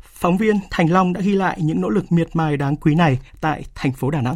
Phóng 0.01 0.37
viên 0.37 0.59
Thành 0.71 0.91
Long 0.91 1.13
đã 1.13 1.21
ghi 1.21 1.33
lại 1.33 1.57
những 1.61 1.81
nỗ 1.81 1.89
lực 1.89 2.11
miệt 2.11 2.27
mài 2.33 2.57
đáng 2.57 2.75
quý 2.75 2.95
này 2.95 3.19
tại 3.41 3.63
thành 3.75 3.91
phố 3.91 4.11
Đà 4.11 4.21
Nẵng. 4.21 4.35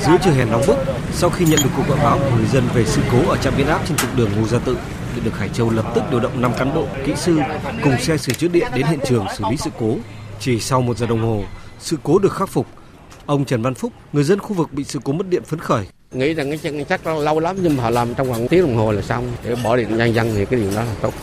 Giữa 0.00 0.16
trời 0.22 0.34
hè 0.34 0.44
nóng 0.44 0.62
bức, 0.66 0.76
sau 1.12 1.30
khi 1.30 1.44
nhận 1.44 1.60
được 1.64 1.70
cuộc 1.76 1.88
gọi 1.88 1.98
báo 1.98 2.18
của 2.18 2.36
người 2.36 2.46
dân 2.46 2.64
về 2.74 2.84
sự 2.84 3.02
cố 3.12 3.30
ở 3.30 3.36
trạm 3.36 3.54
biến 3.56 3.66
áp 3.66 3.80
trên 3.86 3.96
trục 3.96 4.16
đường 4.16 4.30
Ngô 4.36 4.46
Gia 4.46 4.58
Tự, 4.58 4.78
điện 5.14 5.24
lực 5.24 5.38
Hải 5.38 5.48
Châu 5.48 5.70
lập 5.70 5.92
tức 5.94 6.04
điều 6.10 6.20
động 6.20 6.40
5 6.40 6.52
cán 6.58 6.74
bộ, 6.74 6.86
kỹ 7.04 7.12
sư 7.16 7.38
cùng 7.84 7.98
xe 7.98 8.16
sửa 8.16 8.32
chữa 8.32 8.48
điện 8.48 8.66
đến 8.74 8.86
hiện 8.86 9.00
trường 9.06 9.26
xử 9.36 9.44
lý 9.50 9.56
sự 9.56 9.70
cố. 9.78 9.96
Chỉ 10.40 10.60
sau 10.60 10.80
một 10.80 10.98
giờ 10.98 11.06
đồng 11.06 11.22
hồ, 11.22 11.42
sự 11.78 11.96
cố 12.02 12.18
được 12.18 12.32
khắc 12.32 12.48
phục. 12.48 12.66
Ông 13.26 13.44
Trần 13.44 13.62
Văn 13.62 13.74
Phúc, 13.74 13.92
người 14.12 14.24
dân 14.24 14.38
khu 14.38 14.54
vực 14.54 14.72
bị 14.72 14.84
sự 14.84 14.98
cố 15.04 15.12
mất 15.12 15.28
điện 15.28 15.42
phấn 15.44 15.60
khởi. 15.60 15.86
Nghĩ 16.12 16.34
rằng 16.34 16.50
cái 16.50 16.58
chân 16.58 16.84
chắc 16.84 17.06
lâu 17.06 17.40
lắm 17.40 17.56
nhưng 17.62 17.76
mà 17.76 17.82
họ 17.82 17.90
làm 17.90 18.14
trong 18.14 18.28
khoảng 18.32 18.48
tiếng 18.48 18.66
đồng 18.66 18.76
hồ 18.76 18.92
là 18.92 19.02
xong. 19.02 19.32
Để 19.44 19.56
bỏ 19.64 19.76
điện 19.76 19.96
nhân 19.96 20.14
dân 20.14 20.32
thì 20.34 20.44
cái 20.44 20.60
điều 20.60 20.70
đó 20.74 20.82
là 20.82 20.94
tốt. 21.00 21.14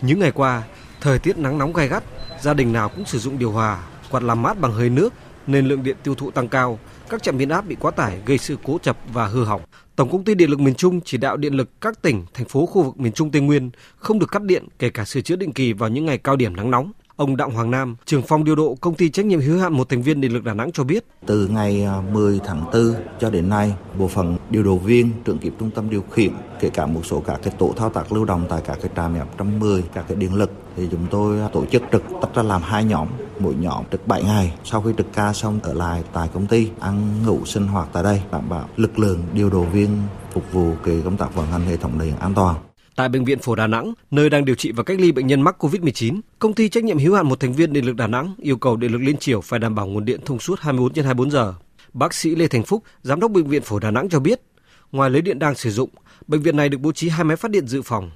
Những 0.00 0.20
ngày 0.20 0.32
qua, 0.32 0.62
thời 1.00 1.18
tiết 1.18 1.38
nắng 1.38 1.58
nóng 1.58 1.72
gai 1.72 1.88
gắt, 1.88 2.02
gia 2.40 2.54
đình 2.54 2.72
nào 2.72 2.88
cũng 2.88 3.04
sử 3.04 3.18
dụng 3.18 3.38
điều 3.38 3.50
hòa, 3.50 3.78
quạt 4.10 4.22
làm 4.22 4.42
mát 4.42 4.60
bằng 4.60 4.72
hơi 4.72 4.90
nước 4.90 5.12
nên 5.46 5.66
lượng 5.66 5.82
điện 5.82 5.96
tiêu 6.02 6.14
thụ 6.14 6.30
tăng 6.30 6.48
cao, 6.48 6.78
các 7.08 7.22
trạm 7.22 7.38
biến 7.38 7.48
áp 7.48 7.66
bị 7.66 7.76
quá 7.80 7.90
tải 7.90 8.18
gây 8.26 8.38
sự 8.38 8.56
cố 8.64 8.78
chập 8.82 8.96
và 9.12 9.26
hư 9.26 9.44
hỏng. 9.44 9.60
Tổng 10.00 10.10
công 10.10 10.24
ty 10.24 10.34
Điện 10.34 10.50
lực 10.50 10.60
miền 10.60 10.74
Trung 10.74 11.00
chỉ 11.04 11.18
đạo 11.18 11.36
điện 11.36 11.54
lực 11.54 11.80
các 11.80 12.02
tỉnh, 12.02 12.24
thành 12.34 12.48
phố 12.48 12.66
khu 12.66 12.82
vực 12.82 13.00
miền 13.00 13.12
Trung 13.12 13.30
Tây 13.30 13.42
Nguyên 13.42 13.70
không 13.96 14.18
được 14.18 14.30
cắt 14.30 14.42
điện 14.42 14.64
kể 14.78 14.90
cả 14.90 15.04
sửa 15.04 15.20
chữa 15.20 15.36
định 15.36 15.52
kỳ 15.52 15.72
vào 15.72 15.88
những 15.90 16.06
ngày 16.06 16.18
cao 16.18 16.36
điểm 16.36 16.56
nắng 16.56 16.70
nóng. 16.70 16.92
Ông 17.20 17.36
Đặng 17.36 17.50
Hoàng 17.50 17.70
Nam, 17.70 17.96
trưởng 18.06 18.22
phòng 18.22 18.44
điều 18.44 18.56
độ 18.56 18.76
công 18.80 18.94
ty 18.94 19.10
trách 19.10 19.26
nhiệm 19.26 19.40
hữu 19.40 19.58
hạn 19.58 19.72
một 19.72 19.88
thành 19.88 20.02
viên 20.02 20.20
điện 20.20 20.32
lực 20.32 20.44
Đà 20.44 20.54
Nẵng 20.54 20.72
cho 20.72 20.84
biết. 20.84 21.04
Từ 21.26 21.46
ngày 21.46 21.84
à, 21.84 22.00
10 22.12 22.40
tháng 22.44 22.64
4 22.72 22.94
cho 23.20 23.30
đến 23.30 23.48
nay, 23.48 23.74
bộ 23.98 24.08
phận 24.08 24.36
điều 24.50 24.62
độ 24.62 24.76
viên, 24.76 25.10
trưởng 25.24 25.38
kịp 25.38 25.52
trung 25.58 25.70
tâm 25.70 25.90
điều 25.90 26.02
khiển, 26.10 26.32
kể 26.60 26.70
cả 26.70 26.86
một 26.86 27.00
số 27.04 27.20
các 27.20 27.40
cái 27.42 27.54
tổ 27.58 27.72
thao 27.76 27.90
tác 27.90 28.12
lưu 28.12 28.24
động 28.24 28.46
tại 28.48 28.62
các 28.66 28.78
cái 28.82 28.90
trạm 28.96 29.18
110, 29.18 29.82
các 29.94 30.04
cái 30.08 30.16
điện 30.16 30.34
lực 30.34 30.50
thì 30.76 30.88
chúng 30.90 31.06
tôi 31.10 31.40
à, 31.40 31.48
tổ 31.52 31.66
chức 31.66 31.82
trực 31.92 32.02
tách 32.22 32.34
ra 32.34 32.42
làm 32.42 32.62
hai 32.62 32.84
nhóm, 32.84 33.08
mỗi 33.38 33.54
nhóm 33.54 33.84
trực 33.92 34.08
7 34.08 34.22
ngày. 34.22 34.52
Sau 34.64 34.82
khi 34.82 34.90
trực 34.98 35.12
ca 35.14 35.32
xong 35.32 35.60
ở 35.62 35.74
lại 35.74 36.02
tại 36.12 36.28
công 36.34 36.46
ty, 36.46 36.70
ăn 36.80 37.22
ngủ 37.26 37.44
sinh 37.44 37.66
hoạt 37.66 37.88
tại 37.92 38.02
đây, 38.02 38.22
đảm 38.32 38.48
bảo 38.48 38.68
lực 38.76 38.98
lượng 38.98 39.22
điều 39.32 39.50
độ 39.50 39.62
viên 39.62 39.88
phục 40.32 40.52
vụ 40.52 40.72
cái 40.84 41.00
công 41.04 41.16
tác 41.16 41.34
vận 41.34 41.46
hành 41.46 41.62
hệ 41.62 41.76
thống 41.76 41.98
điện 41.98 42.14
an 42.20 42.34
toàn. 42.34 42.56
Tại 43.00 43.08
bệnh 43.08 43.24
viện 43.24 43.38
Phổi 43.38 43.56
Đà 43.56 43.66
Nẵng, 43.66 43.92
nơi 44.10 44.30
đang 44.30 44.44
điều 44.44 44.54
trị 44.54 44.72
và 44.72 44.82
cách 44.82 45.00
ly 45.00 45.12
bệnh 45.12 45.26
nhân 45.26 45.42
mắc 45.42 45.64
COVID-19, 45.64 46.20
công 46.38 46.54
ty 46.54 46.68
trách 46.68 46.84
nhiệm 46.84 46.98
hữu 46.98 47.14
hạn 47.14 47.28
một 47.28 47.40
thành 47.40 47.52
viên 47.52 47.72
điện 47.72 47.86
lực 47.86 47.96
Đà 47.96 48.06
Nẵng 48.06 48.34
yêu 48.38 48.56
cầu 48.56 48.76
điện 48.76 48.92
lực 48.92 48.98
Liên 48.98 49.16
Triều 49.16 49.40
phải 49.40 49.58
đảm 49.58 49.74
bảo 49.74 49.86
nguồn 49.86 50.04
điện 50.04 50.20
thông 50.24 50.38
suốt 50.38 50.60
24 50.60 50.92
trên 50.92 51.04
24 51.04 51.30
giờ. 51.30 51.54
Bác 51.92 52.14
sĩ 52.14 52.34
Lê 52.34 52.48
Thành 52.48 52.62
Phúc, 52.62 52.82
giám 53.02 53.20
đốc 53.20 53.30
bệnh 53.30 53.46
viện 53.46 53.62
Phổi 53.62 53.80
Đà 53.80 53.90
Nẵng 53.90 54.08
cho 54.08 54.20
biết, 54.20 54.40
ngoài 54.92 55.10
lấy 55.10 55.22
điện 55.22 55.38
đang 55.38 55.54
sử 55.54 55.70
dụng, 55.70 55.90
bệnh 56.26 56.42
viện 56.42 56.56
này 56.56 56.68
được 56.68 56.78
bố 56.80 56.92
trí 56.92 57.08
hai 57.08 57.24
máy 57.24 57.36
phát 57.36 57.50
điện 57.50 57.66
dự 57.66 57.82
phòng 57.82 58.10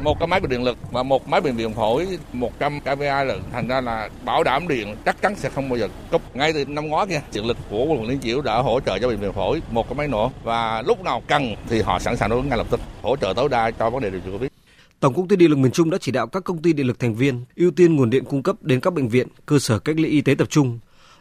một 0.00 0.18
cái 0.18 0.28
máy 0.28 0.40
điện 0.48 0.64
lực 0.64 0.78
và 0.92 1.02
một 1.02 1.28
máy 1.28 1.40
bệnh 1.40 1.56
điện 1.56 1.72
phổi 1.74 2.06
100 2.32 2.80
kVA 2.80 3.24
là 3.24 3.36
thành 3.52 3.68
ra 3.68 3.80
là 3.80 4.08
bảo 4.24 4.44
đảm 4.44 4.68
điện 4.68 4.96
chắc 5.04 5.22
chắn 5.22 5.34
sẽ 5.36 5.48
không 5.48 5.68
bao 5.68 5.78
giờ 5.78 5.88
cúp. 6.10 6.22
Ngay 6.36 6.52
từ 6.52 6.64
năm 6.64 6.86
ngoái 6.88 7.06
kia 7.06 7.20
điện 7.34 7.46
lực 7.46 7.56
của 7.70 7.84
quận 7.84 8.08
Liên 8.08 8.20
Chiểu 8.20 8.42
đã 8.42 8.58
hỗ 8.58 8.80
trợ 8.80 8.98
cho 8.98 9.08
bệnh 9.08 9.20
viện 9.20 9.32
phổi 9.32 9.62
một 9.70 9.88
cái 9.88 9.94
máy 9.96 10.08
nữa 10.08 10.30
và 10.44 10.82
lúc 10.86 11.04
nào 11.04 11.22
cần 11.26 11.54
thì 11.68 11.82
họ 11.82 11.98
sẵn 11.98 12.16
sàng 12.16 12.30
đối 12.30 12.42
ngay 12.42 12.58
lập 12.58 12.66
tức 12.70 12.80
hỗ 13.02 13.16
trợ 13.16 13.32
tối 13.36 13.48
đa 13.48 13.70
cho 13.70 13.90
vấn 13.90 14.02
đề 14.02 14.10
điều 14.10 14.20
trị 14.20 14.30
covid. 14.32 14.50
Tổng 15.00 15.14
công 15.14 15.28
ty 15.28 15.36
điện 15.36 15.50
lực 15.50 15.58
miền 15.58 15.72
Trung 15.72 15.90
đã 15.90 15.98
chỉ 16.00 16.12
đạo 16.12 16.26
các 16.26 16.44
công 16.44 16.62
ty 16.62 16.72
điện 16.72 16.86
lực 16.86 16.98
thành 16.98 17.14
viên 17.14 17.44
ưu 17.56 17.70
tiên 17.70 17.96
nguồn 17.96 18.10
điện 18.10 18.24
cung 18.24 18.42
cấp 18.42 18.56
đến 18.62 18.80
các 18.80 18.92
bệnh 18.92 19.08
viện, 19.08 19.28
cơ 19.46 19.58
sở 19.58 19.78
cách 19.78 19.96
ly 19.96 20.08
y 20.08 20.20
tế 20.20 20.34
tập 20.34 20.50
trung, 20.50 20.78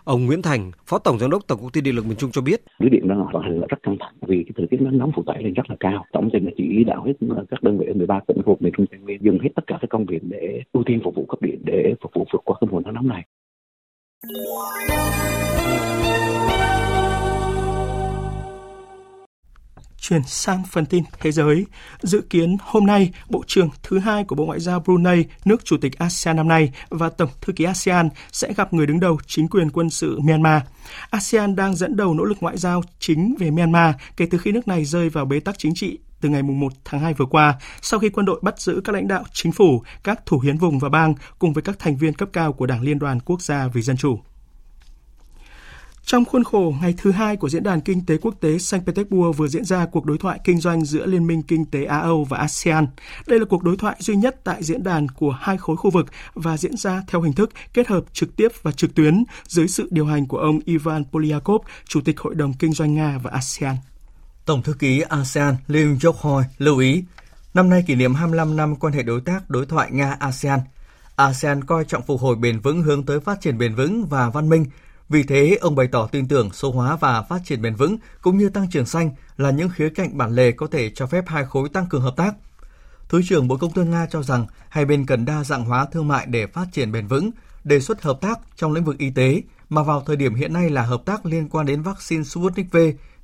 Ông 0.08 0.26
Nguyễn 0.26 0.42
Thành, 0.42 0.72
Phó 0.86 0.98
Tổng 0.98 1.20
Giám 1.20 1.30
đốc 1.30 1.48
Tổng 1.48 1.60
công 1.62 1.72
ty 1.72 1.82
Điện 1.82 1.96
lực 1.96 2.06
miền 2.06 2.18
Trung 2.18 2.32
cho 2.32 2.42
biết, 2.42 2.62
lưới 2.80 2.90
điện 2.90 3.07
vận 3.34 3.44
hành 3.44 3.60
rất 3.60 3.84
căng 3.84 3.98
thẳng, 4.00 4.14
vì 4.22 4.44
cái 4.44 4.54
thời 4.58 4.68
tiết 4.68 4.82
nắng 4.82 4.98
nóng 4.98 5.12
phụ 5.16 5.24
tải 5.24 5.44
lên 5.44 5.54
rất 5.54 5.70
là 5.70 5.76
cao. 5.80 6.06
Tổng 6.12 6.30
thể 6.34 6.40
là 6.40 6.52
chỉ 6.58 6.84
đạo 6.84 7.04
hết 7.04 7.14
ờ, 7.30 7.46
các 7.50 7.64
đơn 7.64 7.78
vị 7.78 7.86
ở 7.88 7.94
13 7.94 8.20
tỉnh 8.28 8.38
thuộc 8.46 8.62
miền 8.62 8.74
Trung, 8.78 8.86
Tây 8.92 9.00
Nguyên, 9.00 9.24
dừng 9.24 9.40
hết 9.40 9.50
tất 9.56 9.68
cả 9.68 9.78
các 9.82 9.90
công 9.90 10.06
việc 10.06 10.20
để 10.24 10.62
ưu 10.72 10.84
tiên 10.84 11.00
phục 11.04 11.16
vụ 11.16 11.26
cấp 11.26 11.42
điện, 11.42 11.62
để 11.66 11.96
phục 12.02 12.12
vụ 12.14 12.26
vượt 12.34 12.42
qua 12.46 12.58
cái 12.62 12.68
mùa 12.72 12.80
nắng 12.80 12.94
nóng 12.94 13.08
này. 13.08 13.24
Chuyển 20.10 20.24
sang 20.24 20.64
phần 20.72 20.86
tin 20.86 21.04
thế 21.20 21.32
giới, 21.32 21.66
dự 22.02 22.22
kiến 22.30 22.58
hôm 22.62 22.86
nay, 22.86 23.12
Bộ 23.30 23.44
trưởng 23.48 23.70
thứ 23.84 24.00
hai 24.00 24.24
của 24.24 24.36
Bộ 24.36 24.46
Ngoại 24.46 24.60
giao 24.60 24.80
Brunei, 24.80 25.26
nước 25.46 25.66
chủ 25.66 25.78
tịch 25.78 26.00
ASEAN 26.00 26.36
năm 26.36 26.48
nay 26.48 26.72
và 26.90 27.10
Tổng 27.10 27.30
thư 27.42 27.54
ký 27.54 27.64
ASEAN 27.64 28.10
sẽ 28.32 28.54
gặp 28.54 28.74
người 28.74 28.86
đứng 28.86 29.00
đầu 29.00 29.18
chính 29.28 29.48
quyền 29.48 29.70
quân 29.70 29.90
sự 29.90 30.20
Myanmar. 30.20 30.62
ASEAN 31.10 31.56
đang 31.56 31.76
dẫn 31.76 31.96
đầu 31.96 32.14
nỗ 32.14 32.24
lực 32.24 32.38
ngoại 32.42 32.58
giao 32.58 32.84
chính 33.00 33.36
về 33.40 33.52
Myanmar 33.52 33.96
kể 34.18 34.28
từ 34.32 34.38
khi 34.38 34.52
nước 34.52 34.68
này 34.68 34.86
rơi 34.86 35.10
vào 35.10 35.26
bế 35.26 35.40
tắc 35.40 35.58
chính 35.58 35.76
trị 35.76 36.00
từ 36.22 36.30
ngày 36.30 36.44
1 36.44 36.74
tháng 36.86 37.02
2 37.02 37.14
vừa 37.14 37.26
qua, 37.26 37.56
sau 37.82 38.00
khi 38.00 38.10
quân 38.10 38.26
đội 38.26 38.40
bắt 38.44 38.60
giữ 38.60 38.82
các 38.84 38.94
lãnh 38.94 39.08
đạo 39.08 39.24
chính 39.34 39.52
phủ, 39.52 39.84
các 40.04 40.26
thủ 40.26 40.40
hiến 40.40 40.58
vùng 40.58 40.80
và 40.80 40.90
bang 40.90 41.14
cùng 41.40 41.54
với 41.54 41.64
các 41.64 41.80
thành 41.80 41.98
viên 41.98 42.14
cấp 42.14 42.30
cao 42.34 42.54
của 42.54 42.66
Đảng 42.66 42.82
Liên 42.82 43.00
đoàn 43.00 43.20
Quốc 43.20 43.42
gia 43.42 43.68
vì 43.68 43.82
Dân 43.82 43.98
Chủ. 43.98 44.20
Trong 46.08 46.26
khuôn 46.26 46.44
khổ 46.44 46.74
ngày 46.82 46.94
thứ 46.98 47.12
hai 47.12 47.38
của 47.38 47.50
Diễn 47.50 47.64
đàn 47.64 47.82
Kinh 47.82 48.06
tế 48.06 48.18
Quốc 48.18 48.36
tế 48.42 48.58
Saint 48.58 48.86
Petersburg 48.86 49.32
vừa 49.32 49.48
diễn 49.48 49.66
ra 49.66 49.86
cuộc 49.86 50.06
đối 50.06 50.18
thoại 50.18 50.40
kinh 50.44 50.60
doanh 50.60 50.86
giữa 50.86 51.06
Liên 51.06 51.28
minh 51.28 51.42
Kinh 51.42 51.66
tế 51.66 51.86
Á-Âu 51.86 52.24
và 52.24 52.38
ASEAN. 52.38 52.88
Đây 53.28 53.40
là 53.40 53.46
cuộc 53.46 53.64
đối 53.64 53.78
thoại 53.78 53.96
duy 54.00 54.16
nhất 54.16 54.36
tại 54.44 54.64
diễn 54.64 54.84
đàn 54.84 55.10
của 55.10 55.32
hai 55.32 55.58
khối 55.58 55.78
khu 55.78 55.90
vực 55.90 56.06
và 56.34 56.58
diễn 56.58 56.78
ra 56.78 57.04
theo 57.08 57.22
hình 57.22 57.34
thức 57.34 57.50
kết 57.74 57.88
hợp 57.88 58.04
trực 58.14 58.36
tiếp 58.36 58.52
và 58.62 58.72
trực 58.72 58.96
tuyến 58.96 59.24
dưới 59.48 59.68
sự 59.68 59.88
điều 59.92 60.06
hành 60.06 60.28
của 60.28 60.38
ông 60.38 60.60
Ivan 60.66 61.04
Polyakov, 61.12 61.62
Chủ 61.86 62.02
tịch 62.02 62.20
Hội 62.20 62.36
đồng 62.36 62.54
Kinh 62.54 62.74
doanh 62.74 62.96
Nga 62.96 63.18
và 63.24 63.32
ASEAN. 63.32 63.76
Tổng 64.46 64.64
thư 64.64 64.74
ký 64.74 65.02
ASEAN 65.10 65.56
Lim 65.68 65.96
Jokhoi 65.96 66.44
lưu 66.58 66.78
ý, 66.78 67.04
năm 67.54 67.70
nay 67.70 67.84
kỷ 67.88 67.96
niệm 67.96 68.14
25 68.14 68.56
năm 68.56 68.76
quan 68.76 68.94
hệ 68.94 69.04
đối 69.04 69.22
tác 69.22 69.50
đối 69.50 69.66
thoại 69.66 69.90
Nga-ASEAN. 69.92 70.60
ASEAN 71.16 71.64
coi 71.64 71.86
trọng 71.86 72.04
phục 72.04 72.22
hồi 72.22 72.36
bền 72.36 72.60
vững 72.60 72.82
hướng 72.82 73.06
tới 73.06 73.20
phát 73.20 73.42
triển 73.42 73.58
bền 73.58 73.76
vững 73.76 74.06
và 74.06 74.30
văn 74.30 74.50
minh– 74.50 74.66
vì 75.10 75.24
thế, 75.24 75.58
ông 75.62 75.76
bày 75.76 75.88
tỏ 75.88 76.08
tin 76.12 76.28
tưởng 76.28 76.52
số 76.54 76.72
hóa 76.72 76.96
và 76.96 77.22
phát 77.22 77.40
triển 77.46 77.62
bền 77.62 77.76
vững 77.76 77.98
cũng 78.22 78.38
như 78.38 78.50
tăng 78.50 78.70
trưởng 78.70 78.86
xanh 78.86 79.12
là 79.38 79.52
những 79.52 79.70
khía 79.70 79.90
cạnh 79.90 80.18
bản 80.18 80.32
lề 80.32 80.52
có 80.52 80.68
thể 80.68 80.92
cho 80.96 81.08
phép 81.08 81.24
hai 81.28 81.46
khối 81.46 81.70
tăng 81.70 81.86
cường 81.86 82.02
hợp 82.02 82.16
tác. 82.16 82.36
Thứ 83.10 83.22
trưởng 83.28 83.48
Bộ 83.48 83.58
Công 83.58 83.74
Thương 83.74 83.90
Nga 83.90 84.08
cho 84.12 84.24
rằng 84.24 84.48
hai 84.70 84.86
bên 84.86 85.06
cần 85.06 85.26
đa 85.26 85.44
dạng 85.44 85.66
hóa 85.66 85.86
thương 85.92 86.08
mại 86.08 86.26
để 86.26 86.48
phát 86.48 86.66
triển 86.72 86.92
bền 86.92 87.08
vững, 87.08 87.32
đề 87.64 87.80
xuất 87.80 88.02
hợp 88.02 88.22
tác 88.22 88.40
trong 88.56 88.74
lĩnh 88.74 88.84
vực 88.84 88.98
y 88.98 89.10
tế 89.10 89.42
mà 89.70 89.84
vào 89.84 90.04
thời 90.06 90.16
điểm 90.16 90.36
hiện 90.36 90.54
nay 90.54 90.70
là 90.70 90.82
hợp 90.82 91.02
tác 91.06 91.26
liên 91.26 91.50
quan 91.50 91.66
đến 91.66 91.82
vaccine 91.82 92.24
Sputnik 92.24 92.72
V 92.72 92.78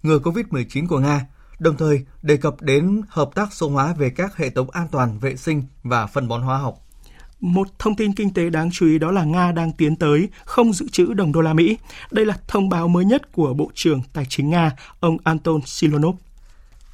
ngừa 0.03 0.19
COVID-19 0.19 0.87
của 0.87 0.99
Nga, 0.99 1.27
đồng 1.59 1.77
thời 1.77 2.05
đề 2.21 2.37
cập 2.37 2.61
đến 2.61 3.01
hợp 3.09 3.29
tác 3.35 3.53
số 3.53 3.69
hóa 3.69 3.93
về 3.93 4.09
các 4.09 4.37
hệ 4.37 4.49
thống 4.49 4.69
an 4.69 4.87
toàn 4.91 5.19
vệ 5.19 5.35
sinh 5.35 5.63
và 5.83 6.07
phân 6.07 6.27
bón 6.27 6.41
hóa 6.41 6.57
học. 6.57 6.79
Một 7.43 7.67
thông 7.79 7.95
tin 7.95 8.13
kinh 8.13 8.33
tế 8.33 8.49
đáng 8.49 8.69
chú 8.71 8.85
ý 8.85 8.99
đó 8.99 9.11
là 9.11 9.23
Nga 9.23 9.51
đang 9.51 9.71
tiến 9.71 9.95
tới 9.95 10.29
không 10.45 10.73
dự 10.73 10.87
trữ 10.91 11.13
đồng 11.13 11.31
đô 11.31 11.41
la 11.41 11.53
Mỹ. 11.53 11.77
Đây 12.11 12.25
là 12.25 12.37
thông 12.47 12.69
báo 12.69 12.87
mới 12.87 13.05
nhất 13.05 13.31
của 13.31 13.53
Bộ 13.53 13.71
trưởng 13.73 14.01
Tài 14.13 14.25
chính 14.29 14.49
Nga, 14.49 14.71
ông 14.99 15.17
Anton 15.23 15.61
Silonov. 15.65 16.15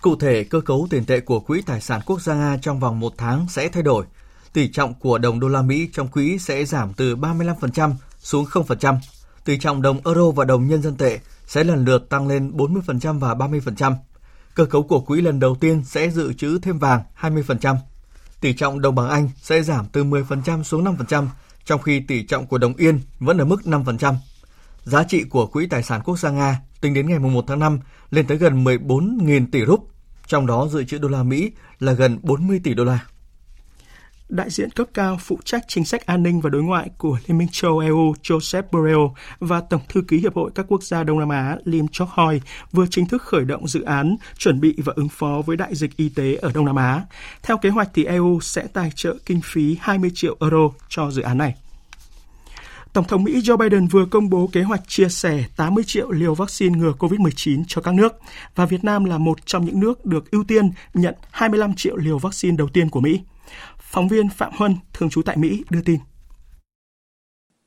Cụ 0.02 0.16
thể, 0.16 0.44
cơ 0.44 0.62
cấu 0.62 0.88
tiền 0.90 1.06
tệ 1.06 1.20
của 1.20 1.40
Quỹ 1.40 1.62
Tài 1.62 1.82
sản 1.82 2.02
Quốc 2.06 2.22
gia 2.22 2.34
Nga 2.34 2.58
trong 2.62 2.80
vòng 2.80 3.00
một 3.00 3.14
tháng 3.18 3.46
sẽ 3.50 3.70
thay 3.70 3.84
đổi. 3.84 4.06
Tỷ 4.54 4.68
trọng 4.68 4.94
của 4.94 5.18
đồng 5.18 5.40
đô 5.40 5.48
la 5.48 5.62
Mỹ 5.62 5.90
trong 5.94 6.08
quỹ 6.08 6.38
sẽ 6.40 6.66
giảm 6.66 6.94
từ 6.94 7.16
35% 7.16 7.94
xuống 8.20 8.46
0%. 8.46 8.96
Tỷ 9.46 9.58
trọng 9.58 9.82
đồng 9.82 10.00
euro 10.06 10.32
và 10.32 10.46
đồng 10.46 10.68
nhân 10.68 10.82
dân 10.82 10.96
tệ 10.96 11.20
sẽ 11.46 11.64
lần 11.64 11.86
lượt 11.86 12.10
tăng 12.10 12.28
lên 12.28 12.52
40% 12.52 13.20
và 13.20 13.34
30%. 13.34 13.94
Cơ 14.56 14.66
cấu 14.66 14.84
của 14.84 15.00
quỹ 15.00 15.22
lần 15.22 15.40
đầu 15.40 15.56
tiên 15.56 15.84
sẽ 15.86 16.10
dự 16.10 16.34
trữ 16.34 16.60
thêm 16.60 16.80
vàng 16.80 17.02
20%. 17.20 17.76
Tỷ 18.42 18.54
trọng 18.54 18.82
đồng 18.82 18.96
bảng 18.96 19.10
Anh 19.10 19.30
sẽ 19.42 19.62
giảm 19.62 19.86
từ 19.92 20.04
10% 20.04 20.64
xuống 20.64 20.84
5%, 20.84 21.28
trong 21.66 21.82
khi 21.82 22.00
tỷ 22.00 22.24
trọng 22.24 22.48
của 22.48 22.58
đồng 22.58 22.74
yên 22.74 23.00
vẫn 23.20 23.38
ở 23.38 23.46
mức 23.46 23.62
5%. 23.66 24.16
Giá 24.84 25.04
trị 25.04 25.24
của 25.24 25.48
Quỹ 25.48 25.68
Tài 25.68 25.84
sản 25.84 26.02
Quốc 26.06 26.20
gia 26.20 26.30
Nga 26.30 26.62
tính 26.82 26.94
đến 26.94 27.10
ngày 27.10 27.20
1 27.20 27.46
tháng 27.48 27.60
5 27.60 27.80
lên 28.12 28.28
tới 28.28 28.38
gần 28.38 28.64
14.000 28.64 29.46
tỷ 29.52 29.66
rúp, 29.66 29.88
trong 30.28 30.48
đó 30.48 30.68
dự 30.72 30.84
trữ 30.84 30.98
đô 30.98 31.08
la 31.08 31.24
Mỹ 31.24 31.52
là 31.80 31.92
gần 31.92 32.20
40 32.24 32.62
tỷ 32.64 32.74
đô 32.74 32.84
la 32.84 33.00
đại 34.30 34.50
diện 34.50 34.72
cấp 34.72 34.88
cao 34.94 35.18
phụ 35.20 35.40
trách 35.46 35.62
chính 35.68 35.86
sách 35.86 36.06
an 36.06 36.24
ninh 36.24 36.42
và 36.42 36.50
đối 36.50 36.64
ngoại 36.64 36.90
của 36.98 37.18
Liên 37.28 37.38
minh 37.38 37.48
châu 37.52 37.80
EU 37.80 38.14
Joseph 38.24 38.64
Borrell 38.72 39.06
và 39.40 39.62
Tổng 39.62 39.82
thư 39.90 40.02
ký 40.02 40.18
Hiệp 40.18 40.36
hội 40.36 40.52
các 40.56 40.66
quốc 40.70 40.84
gia 40.84 41.04
Đông 41.04 41.20
Nam 41.20 41.30
Á, 41.30 41.58
Lim 41.64 41.86
Chok 41.92 42.10
Hoi 42.10 42.42
vừa 42.72 42.86
chính 42.90 43.06
thức 43.06 43.22
khởi 43.22 43.46
động 43.46 43.68
dự 43.68 43.82
án 43.82 44.16
chuẩn 44.38 44.60
bị 44.60 44.76
và 44.78 44.94
ứng 44.96 45.10
phó 45.10 45.42
với 45.46 45.58
đại 45.58 45.76
dịch 45.76 45.98
y 45.98 46.10
tế 46.10 46.36
ở 46.36 46.52
Đông 46.54 46.66
Nam 46.66 46.76
Á. 46.76 47.02
Theo 47.44 47.58
kế 47.58 47.70
hoạch 47.70 47.90
thì 47.94 48.06
EU 48.06 48.40
sẽ 48.42 48.68
tài 48.74 48.92
trợ 48.96 49.16
kinh 49.26 49.42
phí 49.44 49.78
20 49.82 50.12
triệu 50.14 50.38
euro 50.40 50.70
cho 50.90 51.12
dự 51.12 51.22
án 51.22 51.38
này. 51.38 51.56
Tổng 52.94 53.06
thống 53.08 53.24
Mỹ 53.24 53.42
Joe 53.42 53.58
Biden 53.58 53.88
vừa 53.88 54.06
công 54.06 54.30
bố 54.30 54.50
kế 54.52 54.64
hoạch 54.64 54.82
chia 54.88 55.10
sẻ 55.10 55.44
80 55.56 55.84
triệu 55.88 56.12
liều 56.12 56.36
vaccine 56.36 56.78
ngừa 56.78 56.94
COVID-19 57.00 57.64
cho 57.68 57.82
các 57.82 57.94
nước 57.94 58.14
và 58.56 58.66
Việt 58.66 58.84
Nam 58.84 59.06
là 59.06 59.18
một 59.18 59.46
trong 59.46 59.66
những 59.66 59.80
nước 59.80 60.06
được 60.06 60.32
ưu 60.32 60.44
tiên 60.44 60.72
nhận 60.94 61.16
25 61.32 61.76
triệu 61.76 61.96
liều 61.96 62.18
vaccine 62.18 62.58
đầu 62.58 62.68
tiên 62.74 62.90
của 62.90 63.00
Mỹ. 63.00 63.20
Phóng 63.92 64.08
viên 64.08 64.30
Phạm 64.30 64.52
Huân, 64.54 64.76
thường 64.94 65.10
trú 65.10 65.22
tại 65.22 65.38
Mỹ, 65.38 65.64
đưa 65.70 65.80
tin. 65.86 65.98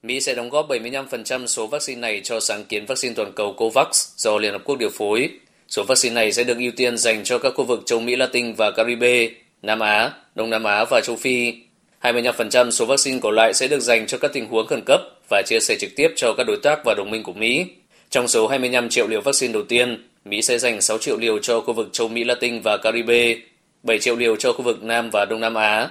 Mỹ 0.02 0.20
sẽ 0.20 0.35
đóng 0.35 0.48
góp 0.48 0.68
75% 0.68 1.46
số 1.46 1.66
vaccine 1.66 2.00
này 2.00 2.20
cho 2.24 2.40
sáng 2.40 2.64
kiến 2.64 2.87
vaccine 2.87 3.14
toàn 3.14 3.32
cầu 3.37 3.54
COVAX 3.58 3.87
do 4.16 4.38
Liên 4.38 4.52
Hợp 4.52 4.62
Quốc 4.64 4.78
điều 4.78 4.90
phối. 4.90 5.30
Số 5.68 5.85
vaccine 5.88 6.14
này 6.14 6.32
sẽ 6.32 6.44
được 6.44 6.58
ưu 6.58 6.72
tiên 6.76 6.98
dành 6.98 7.24
cho 7.24 7.38
các 7.38 7.52
khu 7.56 7.64
vực 7.64 7.82
châu 7.87 8.00
Mỹ 8.00 8.16
Latin 8.16 8.54
và 8.54 8.70
Caribe, 8.70 9.28
Nam 9.62 9.80
Á, 9.80 10.12
Đông 10.35 10.50
Nam 10.50 10.64
Á 10.64 10.85
và 10.90 11.00
châu 11.04 11.16
Phi. 11.16 11.54
25% 12.02 12.70
số 12.70 12.87
vaccine 12.87 13.18
còn 13.22 13.35
lại 13.35 13.54
sẽ 13.54 13.68
được 13.68 13.80
dành 13.80 14.06
cho 14.06 14.18
các 14.18 14.32
tình 14.32 14.48
huống 14.48 14.66
khẩn 14.66 14.82
cấp 14.87 15.00
và 15.30 15.42
chia 15.46 15.61
sẻ 15.61 15.76
trực 15.80 15.90
tiếp 15.96 16.08
cho 16.16 16.35
các 16.37 16.44
đối 16.46 16.56
tác 16.62 16.78
và 16.85 16.94
đồng 16.96 17.11
minh 17.11 17.22
của 17.22 17.32
Mỹ. 17.32 17.66
Trong 18.11 18.28
số 18.28 18.48
25 18.48 18.88
triệu 18.88 19.06
liều 19.06 19.20
vaccine 19.20 19.52
đầu 19.52 19.62
tiên, 19.62 20.08
Mỹ 20.24 20.42
sẽ 20.42 20.58
dành 20.58 20.80
6 20.80 20.98
triệu 20.98 21.16
liều 21.16 21.38
cho 21.38 21.61
khu 21.61 21.74
vực 21.74 21.88
châu 21.92 22.08
Mỹ 22.08 22.24
Latin 22.24 22.61
và 22.61 22.76
Caribe, 22.76 23.37
7 23.82 23.98
triệu 23.98 24.16
liều 24.16 24.37
cho 24.37 24.52
khu 24.52 24.62
vực 24.62 24.82
Nam 24.82 25.11
và 25.12 25.24
Đông 25.24 25.40
Nam 25.40 25.54
Á 25.54 25.90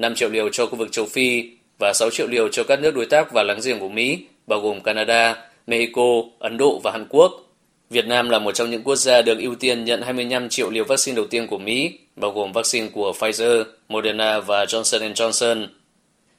5 0.00 0.14
triệu 0.14 0.30
liều 0.30 0.48
cho 0.48 0.66
khu 0.66 0.76
vực 0.76 0.92
châu 0.92 1.06
Phi 1.06 1.50
và 1.78 1.92
6 1.94 2.10
triệu 2.10 2.26
liều 2.26 2.48
cho 2.48 2.64
các 2.64 2.80
nước 2.80 2.94
đối 2.94 3.06
tác 3.06 3.32
và 3.32 3.42
láng 3.42 3.58
giềng 3.64 3.80
của 3.80 3.88
Mỹ, 3.88 4.24
bao 4.46 4.60
gồm 4.60 4.80
Canada, 4.80 5.36
Mexico, 5.66 6.22
Ấn 6.38 6.56
Độ 6.56 6.80
và 6.84 6.90
Hàn 6.90 7.06
Quốc. 7.08 7.32
Việt 7.90 8.06
Nam 8.06 8.28
là 8.28 8.38
một 8.38 8.52
trong 8.52 8.70
những 8.70 8.82
quốc 8.82 8.96
gia 8.96 9.22
được 9.22 9.38
ưu 9.38 9.54
tiên 9.54 9.84
nhận 9.84 10.02
25 10.02 10.48
triệu 10.48 10.70
liều 10.70 10.84
vaccine 10.84 11.16
đầu 11.16 11.26
tiên 11.26 11.46
của 11.46 11.58
Mỹ, 11.58 11.98
bao 12.16 12.30
gồm 12.30 12.52
vaccine 12.52 12.88
của 12.92 13.12
Pfizer, 13.18 13.64
Moderna 13.88 14.40
và 14.40 14.64
Johnson 14.64 15.12
Johnson. 15.12 15.66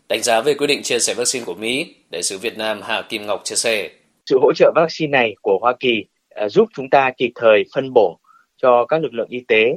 Đánh 0.10 0.22
giá 0.24 0.42
về 0.42 0.54
quyết 0.54 0.68
định 0.68 0.84
chia 0.84 1.00
sẻ 1.00 1.14
vaccine 1.14 1.46
của 1.46 1.56
Mỹ, 1.56 1.96
Đại 2.10 2.24
sứ 2.24 2.38
Việt 2.38 2.58
Nam 2.58 2.82
Hà 2.84 3.02
Kim 3.02 3.26
Ngọc 3.26 3.42
chia 3.44 3.56
sẻ. 3.56 3.90
Sự 4.26 4.40
hỗ 4.42 4.54
trợ 4.54 4.72
vaccine 4.76 5.12
này 5.12 5.36
của 5.42 5.58
Hoa 5.62 5.74
Kỳ 5.80 6.06
à, 6.30 6.50
giúp 6.50 6.70
chúng 6.74 6.90
ta 6.90 7.12
kịp 7.18 7.32
thời 7.36 7.64
phân 7.76 7.94
bổ 7.94 8.20
cho 8.58 8.86
các 8.86 9.02
lực 9.02 9.14
lượng 9.14 9.30
y 9.30 9.40
tế 9.48 9.76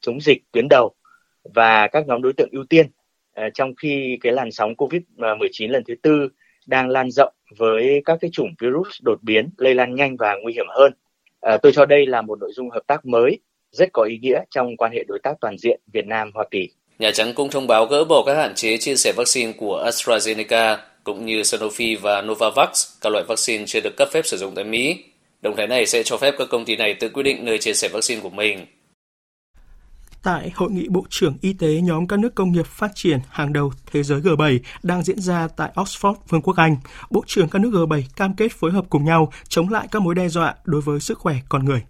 chống 0.00 0.20
dịch 0.20 0.38
tuyến 0.52 0.68
đầu 0.68 0.94
và 1.54 1.88
các 1.92 2.06
nhóm 2.06 2.22
đối 2.22 2.32
tượng 2.32 2.48
ưu 2.52 2.64
tiên 2.64 2.86
Ờ, 3.34 3.42
trong 3.54 3.74
khi 3.74 4.18
cái 4.20 4.32
làn 4.32 4.52
sóng 4.52 4.74
COVID-19 4.74 5.70
lần 5.70 5.84
thứ 5.88 5.94
tư 6.02 6.28
đang 6.66 6.88
lan 6.88 7.10
rộng 7.10 7.34
với 7.58 8.02
các 8.04 8.18
cái 8.20 8.30
chủng 8.32 8.54
virus 8.60 8.88
đột 9.02 9.18
biến 9.22 9.50
lây 9.58 9.74
lan 9.74 9.94
nhanh 9.94 10.16
và 10.16 10.36
nguy 10.42 10.52
hiểm 10.52 10.66
hơn. 10.68 10.92
À, 11.40 11.58
tôi 11.62 11.72
cho 11.72 11.86
đây 11.86 12.06
là 12.06 12.22
một 12.22 12.38
nội 12.40 12.50
dung 12.54 12.70
hợp 12.70 12.82
tác 12.86 13.06
mới 13.06 13.38
rất 13.70 13.88
có 13.92 14.02
ý 14.02 14.18
nghĩa 14.18 14.40
trong 14.50 14.76
quan 14.76 14.92
hệ 14.92 15.04
đối 15.08 15.18
tác 15.22 15.34
toàn 15.40 15.58
diện 15.58 15.80
Việt 15.92 16.06
Nam 16.06 16.30
Hoa 16.34 16.44
Kỳ. 16.50 16.68
Nhà 16.98 17.10
Trắng 17.10 17.32
cũng 17.34 17.50
thông 17.50 17.66
báo 17.66 17.86
gỡ 17.86 18.04
bỏ 18.04 18.22
các 18.26 18.34
hạn 18.34 18.54
chế 18.54 18.76
chia 18.76 18.96
sẻ 18.96 19.12
vaccine 19.16 19.52
của 19.52 19.84
AstraZeneca 19.86 20.76
cũng 21.04 21.26
như 21.26 21.40
Sanofi 21.40 21.98
và 22.00 22.22
Novavax, 22.22 22.86
các 23.00 23.12
loại 23.12 23.24
vaccine 23.28 23.64
chưa 23.66 23.80
được 23.80 23.96
cấp 23.96 24.08
phép 24.12 24.26
sử 24.26 24.36
dụng 24.36 24.54
tại 24.54 24.64
Mỹ. 24.64 25.04
Động 25.42 25.56
thái 25.56 25.66
này 25.66 25.86
sẽ 25.86 26.02
cho 26.02 26.16
phép 26.16 26.34
các 26.38 26.48
công 26.50 26.64
ty 26.64 26.76
này 26.76 26.94
tự 26.94 27.08
quyết 27.08 27.22
định 27.22 27.44
nơi 27.44 27.58
chia 27.58 27.74
sẻ 27.74 27.88
vaccine 27.92 28.20
của 28.20 28.30
mình. 28.30 28.66
Tại 30.24 30.52
hội 30.54 30.70
nghị 30.70 30.88
Bộ 30.88 31.04
trưởng 31.08 31.36
Y 31.40 31.52
tế 31.52 31.80
nhóm 31.80 32.06
các 32.06 32.18
nước 32.18 32.34
công 32.34 32.52
nghiệp 32.52 32.66
phát 32.66 32.92
triển 32.94 33.18
hàng 33.28 33.52
đầu 33.52 33.72
thế 33.92 34.02
giới 34.02 34.20
G7 34.20 34.58
đang 34.82 35.02
diễn 35.02 35.20
ra 35.20 35.48
tại 35.56 35.72
Oxford, 35.74 36.14
Vương 36.28 36.42
quốc 36.42 36.56
Anh, 36.56 36.76
Bộ 37.10 37.24
trưởng 37.26 37.48
các 37.48 37.58
nước 37.58 37.70
G7 37.72 38.02
cam 38.16 38.34
kết 38.34 38.52
phối 38.52 38.72
hợp 38.72 38.84
cùng 38.90 39.04
nhau 39.04 39.32
chống 39.48 39.68
lại 39.68 39.88
các 39.90 40.02
mối 40.02 40.14
đe 40.14 40.28
dọa 40.28 40.54
đối 40.64 40.80
với 40.80 41.00
sức 41.00 41.18
khỏe 41.18 41.36
con 41.48 41.64
người. 41.64 41.82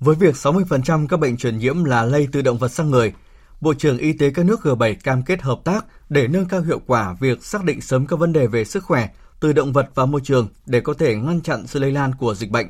Với 0.00 0.16
việc 0.16 0.34
60% 0.34 1.06
các 1.06 1.20
bệnh 1.20 1.36
truyền 1.36 1.58
nhiễm 1.58 1.84
là 1.84 2.04
lây 2.04 2.28
từ 2.32 2.42
động 2.42 2.58
vật 2.58 2.68
sang 2.68 2.90
người, 2.90 3.12
Bộ 3.60 3.74
trưởng 3.74 3.98
Y 3.98 4.12
tế 4.12 4.30
các 4.30 4.44
nước 4.46 4.60
G7 4.62 4.94
cam 5.02 5.22
kết 5.22 5.42
hợp 5.42 5.60
tác 5.64 5.84
để 6.08 6.28
nâng 6.28 6.48
cao 6.48 6.60
hiệu 6.60 6.80
quả 6.86 7.16
việc 7.20 7.44
xác 7.44 7.64
định 7.64 7.80
sớm 7.80 8.06
các 8.06 8.18
vấn 8.18 8.32
đề 8.32 8.46
về 8.46 8.64
sức 8.64 8.84
khỏe 8.84 9.08
từ 9.40 9.52
động 9.52 9.72
vật 9.72 9.90
và 9.94 10.06
môi 10.06 10.20
trường 10.24 10.48
để 10.66 10.80
có 10.80 10.94
thể 10.94 11.16
ngăn 11.16 11.40
chặn 11.40 11.66
sự 11.66 11.78
lây 11.78 11.92
lan 11.92 12.14
của 12.14 12.34
dịch 12.34 12.50
bệnh. 12.50 12.66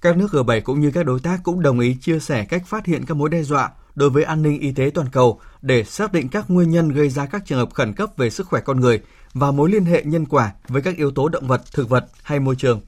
Các 0.00 0.16
nước 0.16 0.30
G7 0.30 0.60
cũng 0.60 0.80
như 0.80 0.90
các 0.90 1.06
đối 1.06 1.20
tác 1.20 1.40
cũng 1.42 1.62
đồng 1.62 1.80
ý 1.80 1.96
chia 2.00 2.18
sẻ 2.18 2.44
cách 2.44 2.62
phát 2.66 2.86
hiện 2.86 3.04
các 3.06 3.16
mối 3.16 3.28
đe 3.28 3.42
dọa 3.42 3.70
đối 4.00 4.10
với 4.10 4.24
an 4.24 4.42
ninh 4.42 4.60
y 4.60 4.72
tế 4.72 4.90
toàn 4.94 5.08
cầu 5.08 5.40
để 5.62 5.84
xác 5.84 6.12
định 6.12 6.28
các 6.28 6.50
nguyên 6.50 6.70
nhân 6.70 6.88
gây 6.88 7.08
ra 7.08 7.26
các 7.26 7.42
trường 7.46 7.58
hợp 7.58 7.74
khẩn 7.74 7.92
cấp 7.92 8.10
về 8.16 8.30
sức 8.30 8.46
khỏe 8.46 8.60
con 8.60 8.80
người 8.80 9.00
và 9.34 9.50
mối 9.50 9.70
liên 9.70 9.84
hệ 9.84 10.02
nhân 10.04 10.26
quả 10.26 10.52
với 10.68 10.82
các 10.82 10.96
yếu 10.96 11.10
tố 11.10 11.28
động 11.28 11.46
vật, 11.46 11.62
thực 11.72 11.88
vật 11.88 12.06
hay 12.22 12.40
môi 12.40 12.56
trường. 12.56 12.80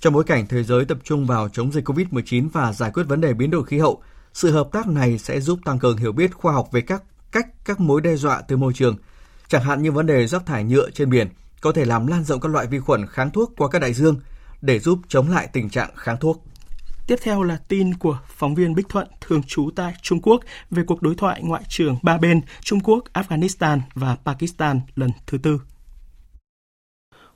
Trong 0.00 0.12
bối 0.12 0.24
cảnh 0.24 0.46
thế 0.46 0.62
giới 0.62 0.84
tập 0.84 0.98
trung 1.04 1.26
vào 1.26 1.48
chống 1.48 1.72
dịch 1.72 1.88
COVID-19 1.88 2.48
và 2.52 2.72
giải 2.72 2.90
quyết 2.94 3.04
vấn 3.08 3.20
đề 3.20 3.34
biến 3.34 3.50
đổi 3.50 3.64
khí 3.64 3.78
hậu, 3.78 4.02
sự 4.32 4.50
hợp 4.50 4.68
tác 4.72 4.86
này 4.86 5.18
sẽ 5.18 5.40
giúp 5.40 5.58
tăng 5.64 5.78
cường 5.78 5.96
hiểu 5.96 6.12
biết 6.12 6.34
khoa 6.34 6.52
học 6.52 6.68
về 6.72 6.80
các 6.80 7.02
cách 7.32 7.46
các 7.64 7.80
mối 7.80 8.00
đe 8.00 8.16
dọa 8.16 8.40
từ 8.48 8.56
môi 8.56 8.72
trường, 8.72 8.96
chẳng 9.48 9.62
hạn 9.62 9.82
như 9.82 9.92
vấn 9.92 10.06
đề 10.06 10.26
rác 10.26 10.46
thải 10.46 10.64
nhựa 10.64 10.90
trên 10.90 11.10
biển 11.10 11.28
có 11.60 11.72
thể 11.72 11.84
làm 11.84 12.06
lan 12.06 12.24
rộng 12.24 12.40
các 12.40 12.52
loại 12.52 12.66
vi 12.66 12.78
khuẩn 12.78 13.06
kháng 13.06 13.30
thuốc 13.30 13.52
qua 13.56 13.68
các 13.68 13.78
đại 13.78 13.92
dương 13.92 14.20
để 14.60 14.78
giúp 14.78 14.98
chống 15.08 15.30
lại 15.30 15.48
tình 15.52 15.70
trạng 15.70 15.90
kháng 15.96 16.16
thuốc. 16.20 16.44
Tiếp 17.06 17.16
theo 17.22 17.42
là 17.42 17.56
tin 17.68 17.94
của 17.94 18.18
phóng 18.28 18.54
viên 18.54 18.74
Bích 18.74 18.88
Thuận 18.88 19.08
thường 19.20 19.42
trú 19.42 19.70
tại 19.76 19.94
Trung 20.02 20.20
Quốc 20.22 20.40
về 20.70 20.82
cuộc 20.86 21.02
đối 21.02 21.14
thoại 21.14 21.40
ngoại 21.42 21.62
trưởng 21.68 21.96
ba 22.02 22.18
bên 22.18 22.40
Trung 22.60 22.80
Quốc, 22.80 23.04
Afghanistan 23.12 23.80
và 23.94 24.16
Pakistan 24.24 24.80
lần 24.94 25.10
thứ 25.26 25.38
tư. 25.38 25.60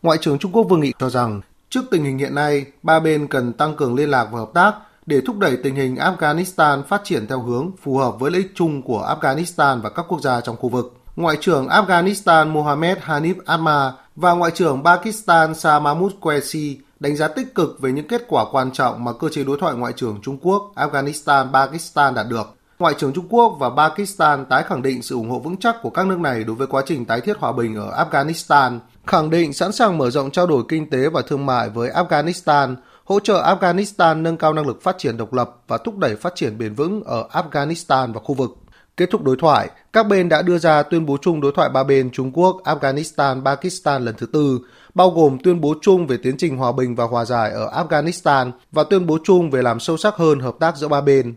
Ngoại 0.02 0.18
trưởng 0.20 0.38
Trung 0.38 0.52
Quốc 0.52 0.62
Vương 0.62 0.80
Nghị 0.80 0.92
cho 0.98 1.10
rằng 1.10 1.40
trước 1.70 1.84
tình 1.90 2.04
hình 2.04 2.18
hiện 2.18 2.34
nay, 2.34 2.66
ba 2.82 3.00
bên 3.00 3.26
cần 3.26 3.52
tăng 3.52 3.76
cường 3.76 3.94
liên 3.94 4.10
lạc 4.10 4.28
và 4.32 4.38
hợp 4.38 4.50
tác 4.54 4.74
để 5.06 5.20
thúc 5.26 5.38
đẩy 5.38 5.56
tình 5.56 5.74
hình 5.74 5.94
Afghanistan 5.94 6.82
phát 6.82 7.00
triển 7.04 7.26
theo 7.26 7.42
hướng 7.42 7.70
phù 7.82 7.96
hợp 7.96 8.20
với 8.20 8.30
lợi 8.30 8.40
ích 8.40 8.52
chung 8.54 8.82
của 8.82 9.16
Afghanistan 9.20 9.80
và 9.80 9.90
các 9.90 10.04
quốc 10.08 10.20
gia 10.20 10.40
trong 10.40 10.56
khu 10.56 10.68
vực. 10.68 10.94
Ngoại 11.16 11.36
trưởng 11.40 11.66
Afghanistan 11.66 12.52
Mohammed 12.52 12.98
Hanif 12.98 13.34
Atma 13.46 13.92
và 14.16 14.32
Ngoại 14.32 14.52
trưởng 14.54 14.84
Pakistan 14.84 15.54
Shah 15.54 15.82
Mahmood 15.82 16.12
Qureshi 16.20 16.78
đánh 17.00 17.16
giá 17.16 17.28
tích 17.28 17.54
cực 17.54 17.80
về 17.80 17.92
những 17.92 18.08
kết 18.08 18.24
quả 18.28 18.44
quan 18.52 18.70
trọng 18.72 19.04
mà 19.04 19.12
cơ 19.12 19.28
chế 19.28 19.44
đối 19.44 19.58
thoại 19.58 19.74
ngoại 19.74 19.92
trưởng 19.96 20.18
Trung 20.22 20.38
Quốc, 20.42 20.72
Afghanistan, 20.74 21.52
Pakistan 21.52 22.14
đạt 22.14 22.26
được. 22.28 22.54
Ngoại 22.78 22.94
trưởng 22.98 23.12
Trung 23.12 23.26
Quốc 23.28 23.56
và 23.60 23.70
Pakistan 23.70 24.44
tái 24.46 24.62
khẳng 24.62 24.82
định 24.82 25.02
sự 25.02 25.14
ủng 25.14 25.30
hộ 25.30 25.38
vững 25.38 25.56
chắc 25.56 25.76
của 25.82 25.90
các 25.90 26.06
nước 26.06 26.18
này 26.18 26.44
đối 26.44 26.56
với 26.56 26.66
quá 26.66 26.82
trình 26.86 27.04
tái 27.04 27.20
thiết 27.20 27.38
hòa 27.38 27.52
bình 27.52 27.76
ở 27.76 28.04
Afghanistan, 28.04 28.78
khẳng 29.06 29.30
định 29.30 29.52
sẵn 29.52 29.72
sàng 29.72 29.98
mở 29.98 30.10
rộng 30.10 30.30
trao 30.30 30.46
đổi 30.46 30.62
kinh 30.68 30.90
tế 30.90 31.08
và 31.08 31.22
thương 31.22 31.46
mại 31.46 31.70
với 31.70 31.90
Afghanistan, 31.90 32.76
hỗ 33.04 33.20
trợ 33.20 33.42
Afghanistan 33.42 34.22
nâng 34.22 34.36
cao 34.36 34.52
năng 34.52 34.66
lực 34.66 34.82
phát 34.82 34.98
triển 34.98 35.16
độc 35.16 35.32
lập 35.32 35.56
và 35.68 35.78
thúc 35.78 35.98
đẩy 35.98 36.16
phát 36.16 36.32
triển 36.34 36.58
bền 36.58 36.74
vững 36.74 37.02
ở 37.04 37.28
Afghanistan 37.32 38.12
và 38.12 38.20
khu 38.24 38.34
vực. 38.34 38.50
Kết 38.96 39.08
thúc 39.10 39.22
đối 39.22 39.36
thoại, 39.36 39.70
các 39.92 40.06
bên 40.06 40.28
đã 40.28 40.42
đưa 40.42 40.58
ra 40.58 40.82
tuyên 40.82 41.06
bố 41.06 41.16
chung 41.22 41.40
đối 41.40 41.52
thoại 41.56 41.68
ba 41.68 41.84
bên 41.84 42.10
Trung 42.10 42.32
Quốc, 42.32 42.56
Afghanistan, 42.64 43.44
Pakistan 43.44 44.04
lần 44.04 44.14
thứ 44.18 44.26
tư, 44.26 44.58
bao 44.98 45.10
gồm 45.10 45.38
tuyên 45.44 45.60
bố 45.60 45.74
chung 45.82 46.06
về 46.06 46.16
tiến 46.22 46.36
trình 46.38 46.56
hòa 46.56 46.72
bình 46.72 46.94
và 46.94 47.04
hòa 47.04 47.24
giải 47.24 47.50
ở 47.50 47.84
Afghanistan 47.84 48.50
và 48.72 48.84
tuyên 48.90 49.06
bố 49.06 49.18
chung 49.24 49.50
về 49.50 49.62
làm 49.62 49.80
sâu 49.80 49.96
sắc 49.96 50.14
hơn 50.14 50.40
hợp 50.40 50.54
tác 50.60 50.76
giữa 50.76 50.88
ba 50.88 51.00
bên. 51.00 51.34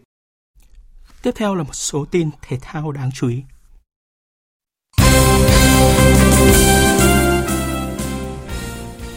Tiếp 1.24 1.32
theo 1.36 1.56
là 1.56 1.64
một 1.64 1.76
số 1.76 2.06
tin 2.12 2.30
thể 2.42 2.58
thao 2.62 2.92
đáng 2.92 3.10
chú 3.14 3.28
ý. 3.28 3.44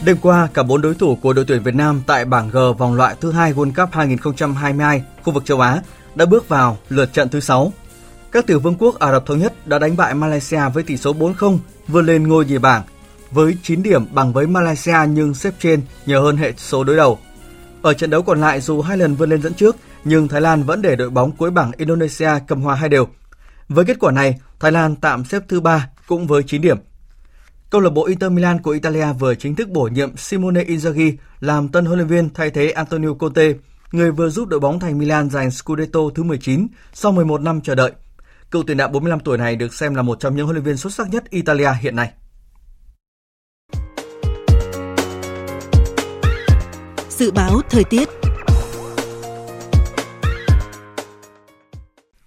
Đêm 0.05 0.17
qua, 0.21 0.47
cả 0.53 0.63
bốn 0.63 0.81
đối 0.81 0.95
thủ 0.95 1.17
của 1.21 1.33
đội 1.33 1.45
tuyển 1.47 1.63
Việt 1.63 1.75
Nam 1.75 2.01
tại 2.07 2.25
bảng 2.25 2.49
G 2.49 2.57
vòng 2.77 2.93
loại 2.93 3.15
thứ 3.21 3.31
hai 3.31 3.53
World 3.53 3.73
Cup 3.73 3.89
2022 3.91 5.03
khu 5.23 5.33
vực 5.33 5.45
châu 5.45 5.59
Á 5.59 5.81
đã 6.15 6.25
bước 6.25 6.49
vào 6.49 6.77
lượt 6.89 7.13
trận 7.13 7.29
thứ 7.29 7.39
6. 7.39 7.73
Các 8.31 8.47
tiểu 8.47 8.59
vương 8.59 8.75
quốc 8.79 8.99
Ả 8.99 9.11
Rập 9.11 9.25
Thống 9.25 9.39
Nhất 9.39 9.67
đã 9.67 9.79
đánh 9.79 9.97
bại 9.97 10.13
Malaysia 10.13 10.61
với 10.73 10.83
tỷ 10.83 10.97
số 10.97 11.13
4-0, 11.13 11.57
vươn 11.87 12.05
lên 12.05 12.27
ngôi 12.27 12.45
nhì 12.45 12.57
bảng 12.57 12.83
với 13.35 13.57
9 13.63 13.83
điểm 13.83 14.05
bằng 14.11 14.33
với 14.33 14.47
Malaysia 14.47 14.97
nhưng 15.09 15.33
xếp 15.33 15.53
trên 15.59 15.81
nhờ 16.05 16.19
hơn 16.19 16.37
hệ 16.37 16.53
số 16.57 16.83
đối 16.83 16.97
đầu. 16.97 17.19
Ở 17.81 17.93
trận 17.93 18.09
đấu 18.09 18.21
còn 18.21 18.41
lại 18.41 18.61
dù 18.61 18.81
hai 18.81 18.97
lần 18.97 19.15
vươn 19.15 19.29
lên 19.29 19.41
dẫn 19.41 19.53
trước 19.53 19.75
nhưng 20.03 20.27
Thái 20.27 20.41
Lan 20.41 20.63
vẫn 20.63 20.81
để 20.81 20.95
đội 20.95 21.09
bóng 21.09 21.31
cuối 21.31 21.51
bảng 21.51 21.71
Indonesia 21.77 22.29
cầm 22.47 22.61
hòa 22.61 22.75
hai 22.75 22.89
đều. 22.89 23.07
Với 23.69 23.85
kết 23.85 23.99
quả 23.99 24.11
này, 24.11 24.39
Thái 24.59 24.71
Lan 24.71 24.95
tạm 24.95 25.25
xếp 25.25 25.43
thứ 25.47 25.61
ba 25.61 25.89
cũng 26.07 26.27
với 26.27 26.43
9 26.43 26.61
điểm. 26.61 26.77
Câu 27.69 27.81
lạc 27.81 27.89
bộ 27.89 28.05
Inter 28.05 28.31
Milan 28.31 28.61
của 28.61 28.71
Italia 28.71 29.13
vừa 29.19 29.35
chính 29.35 29.55
thức 29.55 29.69
bổ 29.69 29.83
nhiệm 29.83 30.17
Simone 30.17 30.63
Inzaghi 30.63 31.13
làm 31.39 31.67
tân 31.67 31.85
huấn 31.85 31.99
luyện 31.99 32.07
viên 32.07 32.29
thay 32.33 32.49
thế 32.49 32.69
Antonio 32.69 33.13
Conte, 33.19 33.53
người 33.91 34.11
vừa 34.11 34.29
giúp 34.29 34.47
đội 34.47 34.59
bóng 34.59 34.79
thành 34.79 34.97
Milan 34.97 35.29
giành 35.29 35.51
Scudetto 35.51 35.99
thứ 36.15 36.23
19 36.23 36.67
sau 36.93 37.11
11 37.11 37.41
năm 37.41 37.61
chờ 37.61 37.75
đợi. 37.75 37.91
Cựu 38.51 38.63
tiền 38.63 38.77
đạo 38.77 38.89
45 38.89 39.19
tuổi 39.19 39.37
này 39.37 39.55
được 39.55 39.73
xem 39.73 39.95
là 39.95 40.01
một 40.01 40.19
trong 40.19 40.35
những 40.35 40.45
huấn 40.45 40.55
luyện 40.55 40.65
viên 40.65 40.77
xuất 40.77 40.93
sắc 40.93 41.09
nhất 41.09 41.29
Italia 41.29 41.69
hiện 41.81 41.95
nay. 41.95 42.11
Dự 47.17 47.31
báo 47.31 47.61
thời 47.69 47.83
tiết 47.83 48.09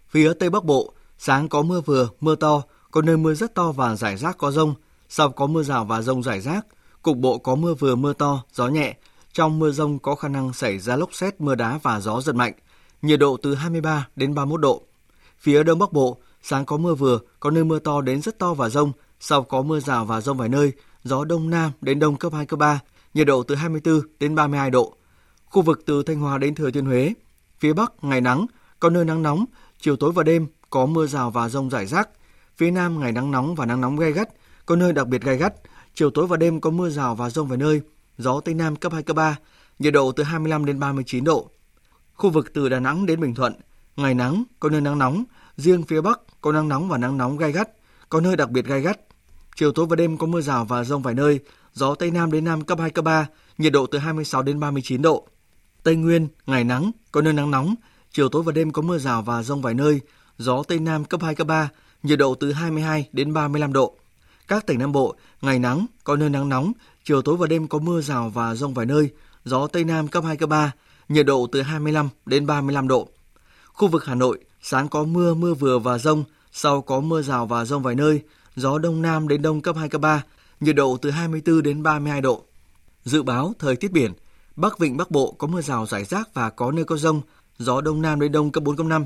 Phía 0.09 0.33
Tây 0.33 0.51
Bắc 0.51 0.65
Bộ, 0.65 0.93
sáng 1.19 1.49
có 1.49 1.63
mưa 1.63 1.81
vừa, 1.81 2.09
mưa 2.21 2.37
to, 2.37 2.63
có 2.91 3.03
nơi 3.03 3.17
mưa 3.17 3.35
rất 3.35 3.55
to 3.55 3.73
và 3.73 3.97
rải 3.97 4.17
rác 4.17 4.39
có 4.39 4.51
rông, 4.51 4.75
sau 5.09 5.31
có 5.31 5.47
mưa 5.47 5.63
rào 5.63 5.85
và 5.85 6.03
rông 6.03 6.23
rải 6.23 6.41
rác, 6.41 6.67
cục 7.03 7.17
bộ 7.17 7.39
có 7.39 7.55
mưa 7.55 7.75
vừa 7.75 7.95
mưa 7.95 8.13
to, 8.13 8.43
gió 8.53 8.69
nhẹ. 8.69 8.97
Trong 9.33 9.59
mưa 9.59 9.71
rông 9.71 9.99
có 9.99 10.15
khả 10.15 10.29
năng 10.29 10.53
xảy 10.53 10.79
ra 10.79 10.97
lốc 10.97 11.15
xét, 11.15 11.41
mưa 11.41 11.55
đá 11.55 11.79
và 11.83 12.01
gió 12.01 12.21
giật 12.21 12.35
mạnh. 12.35 12.53
Nhiệt 13.03 13.21
độ 13.21 13.37
từ 13.43 13.55
23 13.55 14.09
đến 14.17 14.35
31 14.35 14.61
độ. 14.61 14.83
Phía 15.39 15.63
Đông 15.63 15.79
Bắc 15.79 15.93
Bộ, 15.93 16.19
sáng 16.43 16.67
có 16.67 16.77
mưa 16.77 16.95
vừa, 16.95 17.19
có 17.41 17.51
nơi 17.51 17.65
mưa 17.65 17.79
to 17.79 18.01
đến 18.01 18.23
rất 18.23 18.39
to 18.39 18.55
và 18.55 18.69
rông, 18.69 18.93
sau 19.21 19.43
có 19.43 19.63
mưa 19.63 19.81
rào 19.81 20.05
và 20.05 20.21
rông 20.21 20.37
vài 20.37 20.49
nơi, 20.49 20.73
gió 21.05 21.25
Đông 21.25 21.51
Nam 21.51 21.71
đến 21.81 21.99
Đông 21.99 22.17
cấp 22.17 22.33
2, 22.33 22.47
cấp 22.47 22.59
3, 22.59 22.81
nhiệt 23.15 23.27
độ 23.27 23.43
từ 23.43 23.55
24 23.55 24.01
đến 24.21 24.35
32 24.35 24.71
độ. 24.71 24.97
Khu 25.45 25.63
vực 25.63 25.83
từ 25.87 26.03
Thanh 26.03 26.21
Hóa 26.21 26.39
đến 26.39 26.55
Thừa 26.55 26.71
Thiên 26.71 26.85
Huế, 26.85 27.15
phía 27.59 27.73
Bắc 27.73 27.93
ngày 28.03 28.21
nắng, 28.21 28.47
có 28.81 28.91
nơi 28.91 29.05
nắng 29.05 29.23
nóng, 29.23 29.45
chiều 29.81 29.97
tối 29.97 30.13
và 30.13 30.23
đêm 30.23 30.47
có 30.71 30.87
mưa 30.87 31.07
rào 31.07 31.31
và 31.31 31.49
rông 31.49 31.71
rải 31.71 31.87
rác. 31.87 32.09
Phía 32.57 32.71
Nam 32.71 33.01
ngày 33.01 33.13
nắng 33.13 33.31
nóng 33.31 33.55
và 33.55 33.67
nắng 33.67 33.81
nóng 33.81 33.97
gai 33.97 34.13
gắt, 34.13 34.29
có 34.67 34.77
nơi 34.77 34.93
đặc 34.93 35.09
biệt 35.09 35.23
gai 35.23 35.37
gắt. 35.37 35.55
Chiều 35.95 36.11
tối 36.11 36.27
và 36.27 36.37
đêm 36.37 36.61
có 36.61 36.71
mưa 36.71 36.91
rào 36.91 37.15
và 37.15 37.31
rông 37.31 37.49
vài 37.49 37.59
nơi, 37.59 37.81
gió 38.19 38.41
Tây 38.41 38.55
Nam 38.55 38.77
cấp 38.77 38.93
2, 38.93 39.03
cấp 39.03 39.17
3, 39.17 39.37
nhiệt 39.79 39.93
độ 39.93 40.13
từ 40.13 40.23
25 40.23 40.65
đến 40.65 40.81
39 40.81 41.25
độ. 41.25 41.51
Khu 42.15 42.31
vực 42.31 42.53
từ 42.55 42.69
Đà 42.69 42.81
Nẵng 42.81 43.07
đến 43.07 43.21
Bình 43.21 43.35
Thuận, 43.35 43.53
ngày 43.97 44.15
nắng, 44.15 44.45
có 44.61 44.69
nơi 44.69 44.81
nắng 44.81 44.99
nóng, 44.99 45.25
riêng 45.57 45.83
phía 45.83 46.01
Bắc 46.01 46.21
có 46.41 46.53
nắng 46.53 46.69
nóng 46.69 46.89
và 46.89 46.99
nắng 46.99 47.19
nóng 47.19 47.37
gai 47.37 47.53
gắt, 47.53 47.69
có 48.09 48.21
nơi 48.21 48.37
đặc 48.37 48.51
biệt 48.51 48.65
gai 48.65 48.81
gắt. 48.81 49.01
Chiều 49.59 49.73
tối 49.73 49.87
và 49.87 49.97
đêm 49.97 50.17
có 50.17 50.27
mưa 50.27 50.41
rào 50.41 50.65
và 50.65 50.85
rông 50.85 51.03
vài 51.03 51.15
nơi, 51.15 51.41
gió 51.73 51.95
Tây 51.95 52.11
Nam 52.11 52.33
đến 52.33 52.45
Nam 52.45 52.65
cấp 52.65 52.79
2, 52.81 52.91
cấp 52.91 53.05
3, 53.05 53.27
nhiệt 53.59 53.73
độ 53.73 53.87
từ 53.87 53.99
26 53.99 54.43
đến 54.43 54.61
39 54.61 55.03
độ. 55.03 55.29
Tây 55.83 55.97
Nguyên, 55.97 56.29
ngày 56.47 56.65
nắng, 56.65 56.91
có 57.13 57.23
nơi 57.23 57.33
nắng 57.33 57.51
nóng, 57.51 57.75
chiều 58.13 58.29
tối 58.29 58.43
và 58.43 58.53
đêm 58.53 58.73
có 58.73 58.83
mưa 58.83 58.99
rào 58.99 59.23
và 59.23 59.43
rông 59.43 59.63
vài 59.63 59.75
nơi, 59.75 60.01
gió 60.39 60.63
Tây 60.69 60.79
Nam 60.79 61.05
cấp 61.05 61.23
2, 61.23 61.35
cấp 61.35 61.47
3, 61.47 61.69
nhiệt 62.03 62.19
độ 62.19 62.35
từ 62.35 62.53
22 62.53 63.09
đến 63.13 63.33
35 63.33 63.73
độ. 63.73 63.97
Các 64.49 64.67
tỉnh 64.67 64.79
Nam 64.79 64.93
Bộ, 64.93 65.15
ngày 65.41 65.59
nắng, 65.59 65.87
có 66.05 66.17
nơi 66.17 66.31
nắng 66.31 66.49
nóng, 66.49 66.73
chiều 67.05 67.23
tối 67.23 67.37
và 67.37 67.47
đêm 67.47 67.69
có 67.69 67.79
mưa 67.79 68.01
rào 68.01 68.31
và 68.31 68.55
rông 68.55 68.75
vài 68.75 68.87
nơi, 68.87 69.11
gió 69.45 69.67
Tây 69.67 69.85
Nam 69.85 70.09
cấp 70.09 70.25
2, 70.25 70.37
cấp 70.37 70.49
3, 70.49 70.73
nhiệt 71.09 71.27
độ 71.27 71.47
từ 71.53 71.63
25 71.63 72.09
đến 72.27 72.47
35 72.47 72.89
độ. 72.89 73.09
Khu 73.73 73.89
vực 73.89 74.05
Hà 74.05 74.15
Nội, 74.15 74.39
sáng 74.63 74.89
có 74.89 75.05
mưa, 75.05 75.35
mưa 75.35 75.55
vừa 75.55 75.79
và 75.79 75.99
rông, 75.99 76.25
sau 76.53 76.83
có 76.83 77.01
mưa 77.01 77.23
rào 77.23 77.47
và 77.47 77.65
rông 77.65 77.83
vài 77.83 77.95
nơi, 77.95 78.23
gió 78.59 78.79
Đông 78.79 79.03
Nam 79.03 79.29
đến 79.29 79.43
Đông 79.43 79.61
cấp 79.61 79.77
2, 79.77 79.89
cấp 79.89 80.01
3, 80.01 80.23
nhiệt 80.61 80.77
độ 80.77 80.97
từ 81.03 81.11
24 81.11 81.63
đến 81.63 81.83
32 81.83 82.21
độ. 82.21 82.45
Dự 83.05 83.23
báo 83.23 83.53
thời 83.59 83.77
tiết 83.77 83.93
biển, 83.93 84.13
Bắc 84.57 84.79
Vịnh 84.79 84.97
Bắc 84.97 85.11
Bộ 85.11 85.35
có 85.39 85.47
mưa 85.47 85.61
rào 85.61 85.87
rải 85.87 86.05
rác 86.05 86.35
và 86.35 86.51
có 86.51 86.73
nơi 86.73 86.85
có 86.85 86.97
rông, 86.97 87.21
gió 87.59 87.81
Đông 87.81 88.03
Nam 88.03 88.21
đến 88.21 88.33
Đông 88.33 88.53
cấp 88.53 88.65
4, 88.65 88.77
cấp 88.77 88.87
5. 88.87 89.05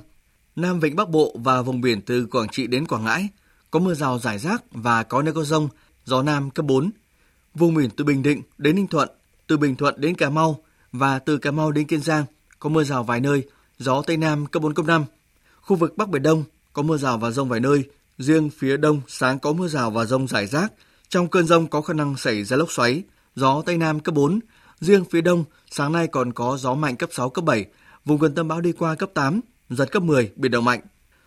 Nam 0.56 0.80
Vịnh 0.80 0.96
Bắc 0.96 1.08
Bộ 1.08 1.36
và 1.44 1.62
vùng 1.62 1.80
biển 1.80 2.00
từ 2.00 2.26
Quảng 2.26 2.48
Trị 2.48 2.66
đến 2.66 2.86
Quảng 2.86 3.04
Ngãi 3.04 3.28
có 3.70 3.78
mưa 3.78 3.94
rào 3.94 4.18
rải 4.18 4.38
rác 4.38 4.62
và 4.70 5.02
có 5.02 5.22
nơi 5.22 5.34
có 5.34 5.44
rông, 5.44 5.68
gió 6.04 6.22
Nam 6.22 6.50
cấp 6.50 6.66
4. 6.66 6.90
Vùng 7.54 7.74
biển 7.74 7.90
từ 7.96 8.04
Bình 8.04 8.22
Định 8.22 8.42
đến 8.58 8.76
Ninh 8.76 8.86
Thuận, 8.86 9.08
từ 9.46 9.56
Bình 9.56 9.76
Thuận 9.76 10.00
đến 10.00 10.14
Cà 10.14 10.30
Mau 10.30 10.62
và 10.92 11.18
từ 11.18 11.38
Cà 11.38 11.50
Mau 11.50 11.72
đến 11.72 11.86
Kiên 11.86 12.00
Giang 12.00 12.24
có 12.58 12.68
mưa 12.68 12.84
rào 12.84 13.04
vài 13.04 13.20
nơi, 13.20 13.48
gió 13.78 14.02
Tây 14.06 14.16
Nam 14.16 14.46
cấp 14.46 14.62
4, 14.62 14.74
cấp 14.74 14.86
5. 14.86 15.04
Khu 15.60 15.76
vực 15.76 15.96
Bắc 15.96 16.08
Biển 16.08 16.22
Đông 16.22 16.44
có 16.72 16.82
mưa 16.82 16.96
rào 16.96 17.18
và 17.18 17.30
rông 17.30 17.48
vài 17.48 17.60
nơi, 17.60 17.84
riêng 18.18 18.50
phía 18.50 18.76
Đông 18.76 19.00
sáng 19.08 19.38
có 19.38 19.52
mưa 19.52 19.68
rào 19.68 19.90
và 19.90 20.04
rông 20.04 20.28
rải 20.28 20.46
rác. 20.46 20.72
Trong 21.08 21.28
cơn 21.28 21.46
rông 21.46 21.66
có 21.66 21.82
khả 21.82 21.94
năng 21.94 22.16
xảy 22.16 22.44
ra 22.44 22.56
lốc 22.56 22.72
xoáy, 22.72 23.02
gió 23.34 23.62
Tây 23.66 23.76
Nam 23.76 24.00
cấp 24.00 24.14
4. 24.14 24.40
Riêng 24.80 25.04
phía 25.04 25.20
Đông, 25.20 25.44
sáng 25.70 25.92
nay 25.92 26.06
còn 26.06 26.32
có 26.32 26.56
gió 26.56 26.74
mạnh 26.74 26.96
cấp 26.96 27.10
6, 27.12 27.30
cấp 27.30 27.44
7, 27.44 27.66
vùng 28.04 28.18
gần 28.18 28.34
tâm 28.34 28.48
bão 28.48 28.60
đi 28.60 28.72
qua 28.72 28.94
cấp 28.94 29.10
8, 29.14 29.40
giật 29.70 29.92
cấp 29.92 30.02
10, 30.02 30.32
biển 30.36 30.52
động 30.52 30.64
mạnh. 30.64 30.80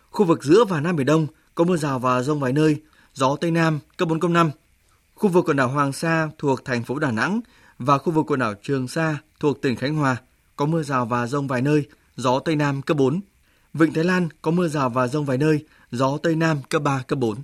Khu 0.09 0.25
vực 0.25 0.43
giữa 0.43 0.65
và 0.65 0.81
Nam 0.81 0.95
Biển 0.95 1.05
Đông 1.05 1.27
có 1.55 1.63
mưa 1.63 1.77
rào 1.77 1.99
và 1.99 2.21
rông 2.21 2.39
vài 2.39 2.53
nơi, 2.53 2.81
gió 3.13 3.35
Tây 3.41 3.51
Nam 3.51 3.79
cấp 3.97 4.07
4, 4.07 4.19
cấp 4.19 4.31
5. 4.31 4.51
Khu 5.15 5.29
vực 5.29 5.45
quần 5.47 5.57
đảo 5.57 5.67
Hoàng 5.67 5.93
Sa 5.93 6.29
thuộc 6.37 6.65
thành 6.65 6.83
phố 6.83 6.99
Đà 6.99 7.11
Nẵng 7.11 7.41
và 7.79 7.97
khu 7.97 8.13
vực 8.13 8.25
quần 8.31 8.39
đảo 8.39 8.53
Trường 8.63 8.87
Sa 8.87 9.17
thuộc 9.39 9.61
tỉnh 9.61 9.75
Khánh 9.75 9.95
Hòa 9.95 10.17
có 10.55 10.65
mưa 10.65 10.83
rào 10.83 11.05
và 11.05 11.27
rông 11.27 11.47
vài 11.47 11.61
nơi, 11.61 11.85
gió 12.15 12.39
Tây 12.39 12.55
Nam 12.55 12.81
cấp 12.81 12.97
4. 12.97 13.21
Vịnh 13.73 13.93
Thái 13.93 14.03
Lan 14.03 14.29
có 14.41 14.51
mưa 14.51 14.67
rào 14.67 14.89
và 14.89 15.07
rông 15.07 15.25
vài 15.25 15.37
nơi, 15.37 15.65
gió 15.95 16.17
Tây 16.23 16.35
Nam 16.35 16.61
cấp 16.69 16.81
3, 16.81 17.03
cấp 17.07 17.19
4. 17.19 17.37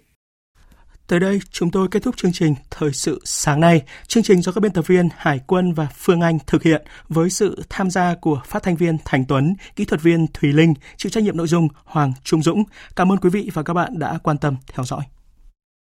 Tới 1.07 1.19
đây, 1.19 1.39
chúng 1.51 1.71
tôi 1.71 1.87
kết 1.91 2.03
thúc 2.03 2.17
chương 2.17 2.31
trình 2.33 2.55
Thời 2.69 2.93
sự 2.93 3.21
sáng 3.23 3.59
nay. 3.59 3.81
Chương 4.07 4.23
trình 4.23 4.41
do 4.41 4.51
các 4.51 4.61
biên 4.61 4.71
tập 4.71 4.87
viên 4.87 5.09
Hải 5.17 5.39
Quân 5.47 5.73
và 5.73 5.87
Phương 5.97 6.21
Anh 6.21 6.37
thực 6.47 6.63
hiện 6.63 6.81
với 7.09 7.29
sự 7.29 7.63
tham 7.69 7.89
gia 7.89 8.15
của 8.15 8.41
phát 8.45 8.63
thanh 8.63 8.75
viên 8.75 8.97
Thành 9.05 9.25
Tuấn, 9.27 9.55
kỹ 9.75 9.85
thuật 9.85 10.01
viên 10.01 10.27
Thùy 10.33 10.53
Linh, 10.53 10.73
chịu 10.97 11.09
trách 11.09 11.23
nhiệm 11.23 11.37
nội 11.37 11.47
dung 11.47 11.67
Hoàng 11.85 12.13
Trung 12.23 12.43
Dũng. 12.43 12.63
Cảm 12.95 13.11
ơn 13.11 13.17
quý 13.17 13.29
vị 13.29 13.49
và 13.53 13.63
các 13.63 13.73
bạn 13.73 13.99
đã 13.99 14.19
quan 14.23 14.37
tâm 14.37 14.55
theo 14.73 14.85
dõi. 14.85 15.01